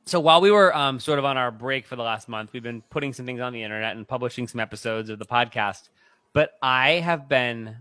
So 0.07 0.21
while 0.21 0.41
we 0.41 0.51
were 0.51 0.75
um, 0.77 1.01
sort 1.01 1.19
of 1.19 1.25
on 1.25 1.39
our 1.39 1.51
break 1.51 1.87
for 1.87 1.97
the 1.97 2.03
last 2.03 2.29
month, 2.29 2.53
we've 2.53 2.63
been 2.63 2.83
putting 2.91 3.13
some 3.15 3.25
things 3.25 3.41
on 3.41 3.53
the 3.55 3.63
internet 3.63 3.97
and 3.97 4.07
publishing 4.07 4.47
some 4.47 4.61
episodes 4.61 5.09
of 5.09 5.19
the 5.19 5.25
podcast. 5.25 5.89
But 6.35 6.53
I 6.61 6.93
have 6.93 7.27
been, 7.27 7.75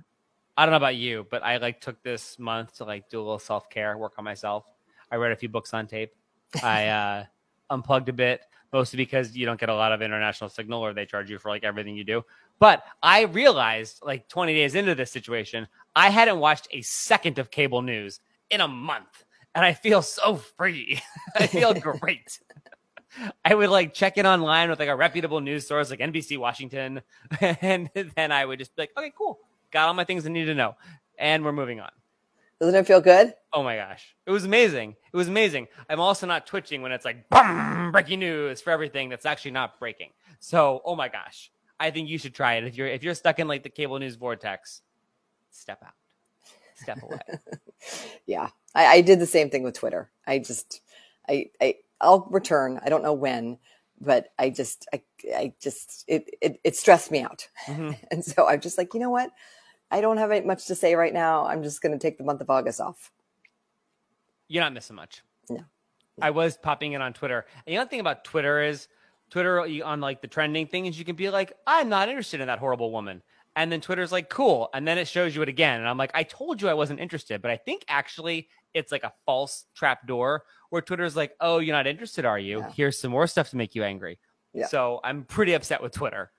I 0.56 0.66
don't 0.66 0.72
know 0.72 0.78
about 0.78 0.96
you, 0.96 1.26
but 1.30 1.44
I 1.44 1.58
like 1.58 1.82
took 1.82 2.02
this 2.02 2.40
month 2.40 2.78
to 2.78 2.86
like 2.86 3.10
do 3.10 3.20
a 3.20 3.24
little 3.24 3.40
self 3.40 3.70
care, 3.70 3.98
work 3.98 4.14
on 4.18 4.24
myself. 4.24 4.64
I 5.12 5.18
read 5.18 5.34
a 5.34 5.36
few 5.36 5.50
books 5.50 5.74
on 5.74 5.86
tape. 5.86 6.14
I 6.62 6.88
uh, 6.88 7.26
unplugged 7.70 8.08
a 8.08 8.14
bit, 8.14 8.42
mostly 8.72 8.98
because 8.98 9.36
you 9.36 9.46
don't 9.46 9.60
get 9.60 9.70
a 9.70 9.76
lot 9.76 9.92
of 9.92 10.02
international 10.02 10.50
signal 10.50 10.82
or 10.82 10.94
they 10.94 11.06
charge 11.06 11.30
you 11.30 11.40
for 11.40 11.50
like 11.50 11.66
everything 11.66 11.98
you 11.98 12.06
do. 12.06 12.24
But 12.64 12.86
I 13.04 13.24
realized 13.24 14.00
like 14.04 14.30
20 14.30 14.54
days 14.54 14.74
into 14.74 14.96
this 14.96 15.12
situation, 15.12 15.68
I 15.98 16.10
hadn't 16.10 16.40
watched 16.40 16.70
a 16.72 16.82
second 16.82 17.38
of 17.38 17.52
cable 17.52 17.82
news 17.82 18.22
in 18.50 18.62
a 18.62 18.70
month. 18.70 19.26
And 19.54 19.66
I 19.66 19.74
feel 19.74 20.02
so 20.02 20.38
free. 20.38 21.02
I 21.36 21.48
feel 21.48 21.74
great. 22.00 22.40
I 23.44 23.54
would 23.54 23.70
like 23.70 23.94
check 23.94 24.18
in 24.18 24.26
online 24.26 24.70
with 24.70 24.80
like 24.80 24.88
a 24.88 24.96
reputable 24.96 25.42
news 25.42 25.68
source 25.68 25.90
like 25.90 26.00
NBC 26.00 26.38
Washington. 26.38 27.02
And 27.42 27.90
then 28.16 28.32
I 28.32 28.46
would 28.46 28.60
just 28.60 28.74
be 28.78 28.84
like, 28.84 28.92
okay, 28.98 29.12
cool. 29.14 29.40
Got 29.72 29.90
all 29.90 29.94
my 29.94 30.06
things 30.06 30.26
I 30.26 30.30
need 30.30 30.46
to 30.46 30.56
know. 30.56 30.78
And 31.20 31.44
we're 31.44 31.52
moving 31.52 31.82
on. 31.82 31.92
Doesn't 32.62 32.80
it 32.80 32.88
feel 32.88 33.02
good? 33.02 33.34
Oh 33.52 33.62
my 33.62 33.76
gosh. 33.76 34.16
It 34.26 34.32
was 34.32 34.46
amazing. 34.46 34.96
It 35.12 35.18
was 35.18 35.28
amazing. 35.28 35.68
I'm 35.90 36.00
also 36.00 36.28
not 36.28 36.48
twitching 36.48 36.82
when 36.82 36.94
it's 36.94 37.04
like 37.04 37.28
boom, 37.30 37.92
breaking 37.92 38.20
news 38.20 38.62
for 38.62 38.72
everything 38.72 39.10
that's 39.10 39.26
actually 39.26 39.52
not 39.52 39.80
breaking. 39.80 40.12
So, 40.40 40.82
oh 40.86 40.96
my 40.96 41.10
gosh. 41.10 41.52
I 41.80 41.92
think 41.92 42.10
you 42.10 42.18
should 42.18 42.36
try 42.36 42.56
it. 42.56 42.64
If 42.64 42.76
you're 42.76 42.88
if 42.88 43.04
you're 43.04 43.16
stuck 43.16 43.40
in 43.40 43.48
like 43.48 43.64
the 43.64 43.70
cable 43.70 44.00
news 44.00 44.16
vortex, 44.16 44.82
step 45.52 45.84
out. 45.86 45.94
Step 46.76 47.02
away. 47.04 47.20
yeah. 48.26 48.50
I, 48.76 48.86
I 48.86 49.02
did 49.02 49.20
the 49.20 49.26
same 49.26 49.50
thing 49.50 49.64
with 49.64 49.76
Twitter. 49.76 50.12
I 50.26 50.40
just 50.40 50.82
I, 51.28 51.50
I 51.62 51.76
I'll 52.02 52.28
return. 52.32 52.80
I 52.84 52.90
don't 52.90 53.04
know 53.04 53.14
when, 53.14 53.58
but 54.02 54.34
I 54.38 54.50
just 54.50 54.88
I 54.94 55.02
I 55.36 55.54
just 55.62 56.04
it 56.08 56.30
it, 56.42 56.60
it 56.64 56.76
stressed 56.76 57.12
me 57.12 57.22
out. 57.22 57.48
Mm-hmm. 57.68 57.92
and 58.12 58.24
so 58.24 58.48
I'm 58.48 58.62
just 58.62 58.78
like, 58.78 58.94
you 58.94 59.00
know 59.00 59.10
what? 59.10 59.32
I 59.92 60.02
don't 60.02 60.18
have 60.18 60.46
much 60.46 60.66
to 60.68 60.76
say 60.76 60.96
right 60.96 61.14
now. 61.14 61.46
I'm 61.46 61.62
just 61.62 61.82
going 61.82 61.92
to 61.92 62.00
take 62.00 62.18
the 62.18 62.24
month 62.24 62.42
of 62.42 62.50
August 62.50 62.82
off. 62.82 63.12
You're 64.48 64.64
not 64.64 64.74
missing 64.74 64.96
much. 64.96 65.22
No. 65.50 65.58
no. 65.58 65.64
I 66.20 66.32
was 66.32 66.58
popping 66.58 66.94
in 66.94 67.02
on 67.02 67.14
Twitter. 67.14 67.46
And 67.68 67.74
the 67.74 67.78
other 67.78 67.90
thing 67.90 68.00
about 68.00 68.24
Twitter 68.24 68.64
is 68.64 68.88
Twitter 69.34 69.62
on 69.84 70.00
like 70.00 70.22
the 70.22 70.28
trending 70.28 70.68
thing 70.68 70.86
is 70.86 71.00
you 71.00 71.04
can 71.04 71.16
be 71.16 71.32
like, 71.32 71.54
I'm 71.66 71.90
not 71.90 72.08
interested 72.08 72.40
in 72.40 72.46
that 72.46 72.60
horrible 72.60 72.92
woman. 72.92 73.24
And 73.56 73.72
then 73.72 73.82
Twitter's 73.82 74.12
like, 74.12 74.30
cool. 74.30 74.70
And 74.76 74.88
then 74.88 75.00
it 75.00 75.08
shows 75.08 75.36
you 75.36 75.42
it 75.42 75.50
again. 75.50 75.80
And 75.80 75.90
I'm 75.90 75.98
like, 75.98 76.12
I 76.14 76.22
told 76.22 76.62
you 76.62 76.70
I 76.70 76.76
wasn't 76.76 77.00
interested. 77.00 77.42
But 77.42 77.50
I 77.50 77.58
think 77.58 77.84
actually 77.88 78.48
it's 78.76 78.92
like 78.92 79.04
a 79.04 79.12
false 79.26 79.66
trap 79.74 80.06
door 80.06 80.44
where 80.70 80.84
Twitter's 80.84 81.16
like, 81.16 81.34
oh, 81.40 81.58
you're 81.58 81.76
not 81.76 81.88
interested, 81.88 82.26
are 82.26 82.38
you? 82.38 82.60
Yeah. 82.60 82.72
Here's 82.76 83.00
some 83.00 83.10
more 83.10 83.26
stuff 83.26 83.50
to 83.50 83.58
make 83.58 83.74
you 83.74 83.84
angry. 83.84 84.20
Yeah. 84.54 84.68
So 84.68 85.00
I'm 85.04 85.24
pretty 85.24 85.54
upset 85.54 85.82
with 85.82 85.94
Twitter. 85.94 86.32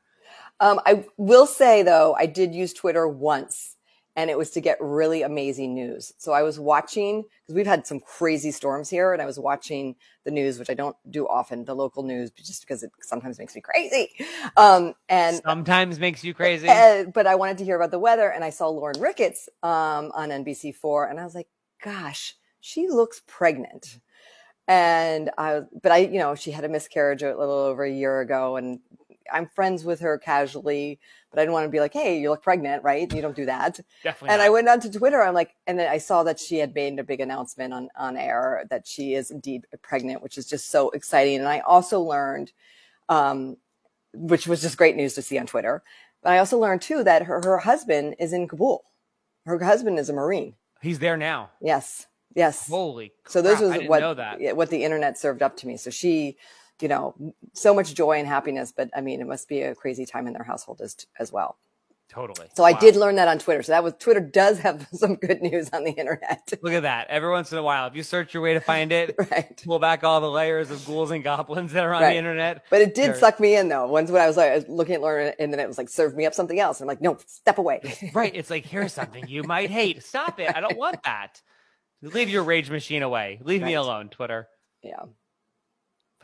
Um, 0.61 0.80
I 0.87 1.04
will 1.16 1.46
say 1.46 1.83
though, 1.83 2.14
I 2.16 2.26
did 2.26 2.54
use 2.54 2.72
Twitter 2.72 3.09
once 3.09 3.73
and 4.16 4.31
it 4.31 4.38
was 4.38 4.50
to 4.50 4.61
get 4.61 4.79
really 4.81 5.22
amazing 5.22 5.74
news. 5.74 6.12
So 6.18 6.33
I 6.33 6.42
was 6.42 6.59
watching 6.59 7.24
because 7.42 7.57
we've 7.57 7.66
had 7.66 7.87
some 7.87 8.00
crazy 8.00 8.53
storms 8.53 8.88
here 8.88 9.12
and 9.12 9.20
I 9.20 9.27
was 9.27 9.38
watching 9.38 9.96
the 10.24 10.31
news, 10.31 10.59
which 10.59 10.70
I 10.70 10.74
don't 10.74 10.96
do 11.11 11.27
often, 11.27 11.64
the 11.64 11.74
local 11.74 12.05
news, 12.05 12.31
just 12.31 12.62
because 12.62 12.83
it 12.83 12.92
sometimes 13.03 13.38
makes 13.38 13.55
me 13.55 13.61
crazy. 13.61 14.11
Um, 14.57 14.94
and 15.09 15.40
sometimes 15.42 15.98
makes 15.98 16.22
you 16.22 16.33
crazy, 16.33 16.68
uh, 16.68 17.05
but 17.05 17.27
I 17.27 17.35
wanted 17.35 17.59
to 17.59 17.64
hear 17.64 17.77
about 17.77 17.90
the 17.90 17.98
weather 17.98 18.29
and 18.29 18.44
I 18.44 18.50
saw 18.50 18.68
Lauren 18.68 19.00
Ricketts, 19.00 19.48
um, 19.62 20.12
on 20.14 20.29
NBC 20.29 20.74
four 20.74 21.07
and 21.07 21.18
I 21.18 21.24
was 21.24 21.35
like, 21.35 21.48
gosh, 21.83 22.37
she 22.61 22.88
looks 22.88 23.22
pregnant. 23.27 23.98
And 24.66 25.31
I, 25.37 25.62
but 25.83 25.92
I, 25.92 25.98
you 25.98 26.18
know, 26.18 26.35
she 26.35 26.53
had 26.53 26.64
a 26.64 26.68
miscarriage 26.68 27.22
a 27.22 27.37
little 27.37 27.55
over 27.55 27.85
a 27.85 27.90
year 27.90 28.20
ago 28.20 28.57
and 28.57 28.81
I'm 29.33 29.46
friends 29.46 29.85
with 29.85 30.00
her 30.00 30.18
casually, 30.18 31.00
but 31.35 31.40
I 31.40 31.44
didn't 31.44 31.55
want 31.55 31.64
to 31.64 31.70
be 31.70 31.81
like, 31.81 31.92
Hey, 31.92 32.20
you 32.20 32.31
look 32.31 32.42
pregnant, 32.42 32.85
right? 32.85 33.12
You 33.12 33.20
don't 33.20 33.35
do 33.35 33.47
that. 33.47 33.81
Definitely. 34.03 34.29
And 34.33 34.38
not. 34.38 34.47
I 34.47 34.51
went 34.51 34.68
onto 34.68 34.90
Twitter. 34.90 35.23
I'm 35.23 35.35
like, 35.35 35.55
and 35.66 35.79
then 35.79 35.90
I 35.90 35.99
saw 35.99 36.23
that 36.23 36.38
she 36.38 36.59
had 36.59 36.75
made 36.75 36.99
a 36.99 37.05
big 37.05 37.20
announcement 37.20 37.75
on, 37.75 37.88
on 37.97 38.16
air 38.16 38.64
that 38.70 38.87
she 38.87 39.14
is 39.14 39.31
indeed 39.31 39.66
pregnant, 39.83 40.23
which 40.23 40.38
is 40.38 40.47
just 40.47 40.70
so 40.70 40.90
exciting. 40.90 41.38
And 41.38 41.49
I 41.49 41.61
also 41.61 42.01
learned, 42.01 42.53
um, 43.09 43.57
which 44.12 44.47
was 44.47 44.62
just 44.62 44.79
great 44.79 44.97
news 44.97 45.14
to 45.14 45.23
see 45.23 45.38
on 45.38 45.47
Twitter. 45.47 45.83
But 46.23 46.33
I 46.33 46.38
also 46.38 46.59
learned 46.59 46.83
too 46.83 47.03
that 47.05 47.25
her, 47.25 47.40
her 47.44 47.59
husband 47.59 48.14
is 48.18 48.33
in 48.33 48.47
Kabul. 48.47 48.85
Her 49.44 49.62
husband 49.62 49.99
is 49.99 50.09
a 50.09 50.12
Marine. 50.12 50.55
He's 50.81 51.01
there 51.01 51.16
now. 51.16 51.51
Yes. 51.61 52.07
Yes. 52.35 52.68
Holy. 52.68 53.12
Crap. 53.25 53.33
So 53.33 53.42
this 53.42 53.61
was 53.61 53.77
what 53.87 54.57
what 54.57 54.70
the 54.70 54.85
internet 54.85 55.18
served 55.18 55.42
up 55.42 55.57
to 55.59 55.66
me. 55.66 55.77
So 55.77 55.90
she 55.90 56.37
you 56.85 56.88
know, 56.88 57.14
so 57.55 57.73
much 57.73 57.94
joy 57.94 58.18
and 58.18 58.29
happiness. 58.29 58.70
But 58.70 58.90
I 58.94 59.01
mean, 59.01 59.23
it 59.23 59.27
must 59.27 59.49
be 59.49 59.62
a 59.62 59.75
crazy 59.75 60.05
time 60.05 60.27
in 60.27 60.35
their 60.35 60.42
household 60.42 60.83
as, 60.83 60.94
as 61.18 61.33
well. 61.33 61.57
Totally. 62.11 62.47
So 62.53 62.62
wow. 62.62 62.68
I 62.68 62.79
did 62.79 62.94
learn 62.94 63.14
that 63.14 63.27
on 63.27 63.38
Twitter. 63.38 63.62
So 63.62 63.73
that 63.73 63.83
was 63.83 63.94
Twitter 63.99 64.20
does 64.20 64.59
have 64.59 64.87
some 64.92 65.14
good 65.14 65.40
news 65.40 65.70
on 65.73 65.85
the 65.85 65.92
internet. 65.92 66.53
Look 66.62 66.75
at 66.75 66.83
that. 66.83 67.09
Every 67.09 67.31
once 67.31 67.53
in 67.53 67.57
a 67.57 67.62
while, 67.62 67.87
if 67.87 67.97
you 67.97 68.03
search 68.03 68.35
your 68.35 68.42
way 68.42 68.53
to 68.53 68.61
find 68.61 68.92
it, 68.92 69.14
right. 69.31 69.62
pull 69.64 69.79
back 69.79 70.05
all 70.05 70.20
the 70.20 70.31
layers 70.31 70.70
of 70.70 70.85
ghouls 70.85 71.11
and 71.11 71.25
goblins 71.25 71.73
that 71.73 71.85
are 71.85 71.94
on 71.94 72.03
right. 72.03 72.11
the 72.11 72.18
internet. 72.18 72.66
But 72.68 72.83
it 72.83 72.94
did 72.94 73.12
They're... 73.12 73.18
suck 73.18 73.40
me 73.40 73.57
in 73.57 73.70
though. 73.70 73.87
Once 73.87 74.11
when 74.11 74.20
I 74.20 74.27
was 74.27 74.37
like 74.37 74.66
looking 74.68 74.97
at 74.97 75.01
Lauren 75.01 75.33
and 75.38 75.51
then 75.51 75.59
it 75.59 75.66
was 75.66 75.79
like 75.79 75.88
serve 75.88 76.14
me 76.14 76.27
up 76.27 76.35
something 76.35 76.61
else. 76.61 76.83
I'm 76.83 76.87
like, 76.87 77.01
no, 77.01 77.16
step 77.25 77.57
away. 77.57 77.81
right. 78.12 78.35
It's 78.35 78.51
like 78.51 78.66
here's 78.66 78.92
something 78.92 79.27
you 79.27 79.42
might 79.42 79.70
hate. 79.70 80.03
Stop 80.03 80.38
it. 80.38 80.55
I 80.55 80.61
don't 80.61 80.77
want 80.77 81.03
that. 81.05 81.40
Leave 82.03 82.29
your 82.29 82.42
rage 82.42 82.68
machine 82.68 83.03
away. 83.03 83.40
Leave 83.42 83.62
right. 83.62 83.68
me 83.68 83.75
alone, 83.75 84.11
Twitter. 84.11 84.49
Yeah 84.83 85.05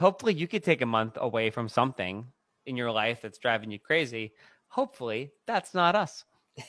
hopefully 0.01 0.35
you 0.35 0.49
could 0.49 0.65
take 0.65 0.83
a 0.83 0.87
month 0.87 1.17
away 1.21 1.51
from 1.51 1.69
something 1.69 2.27
in 2.67 2.77
your 2.77 2.91
life 2.91 3.21
that's 3.23 3.39
driving 3.39 3.71
you 3.71 3.79
crazy. 3.79 4.33
Hopefully 4.69 5.31
that's 5.47 5.75
not 5.75 5.95
us. 5.95 6.25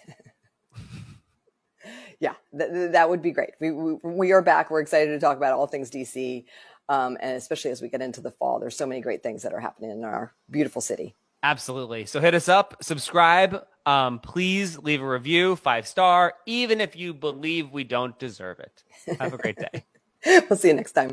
yeah, 2.20 2.34
th- 2.58 2.92
that 2.92 3.10
would 3.10 3.22
be 3.22 3.32
great. 3.32 3.52
We, 3.60 3.72
we, 3.72 3.94
we 4.04 4.32
are 4.32 4.42
back. 4.42 4.70
We're 4.70 4.82
excited 4.82 5.12
to 5.12 5.20
talk 5.20 5.38
about 5.38 5.54
all 5.54 5.68
things 5.68 5.90
DC. 5.90 6.46
Um, 6.90 7.18
and 7.22 7.38
especially 7.38 7.72
as 7.72 7.82
we 7.82 7.88
get 7.88 8.02
into 8.02 8.22
the 8.22 8.32
fall, 8.32 8.60
there's 8.60 8.76
so 8.76 8.86
many 8.86 9.02
great 9.02 9.24
things 9.24 9.44
that 9.44 9.54
are 9.54 9.60
happening 9.60 9.92
in 9.92 10.04
our 10.04 10.34
beautiful 10.50 10.82
city. 10.82 11.16
Absolutely. 11.44 12.06
So 12.06 12.20
hit 12.20 12.36
us 12.36 12.50
up, 12.50 12.84
subscribe. 12.84 13.66
Um, 13.86 14.20
please 14.20 14.78
leave 14.78 15.02
a 15.02 15.08
review, 15.08 15.56
five 15.56 15.88
star, 15.88 16.36
even 16.46 16.82
if 16.82 16.96
you 16.96 17.14
believe 17.14 17.72
we 17.72 17.84
don't 17.84 18.18
deserve 18.20 18.60
it. 18.60 18.84
Have 19.20 19.34
a 19.34 19.38
great 19.38 19.58
day. 19.58 19.86
we'll 20.50 20.58
see 20.58 20.68
you 20.68 20.74
next 20.76 20.92
time. 20.92 21.10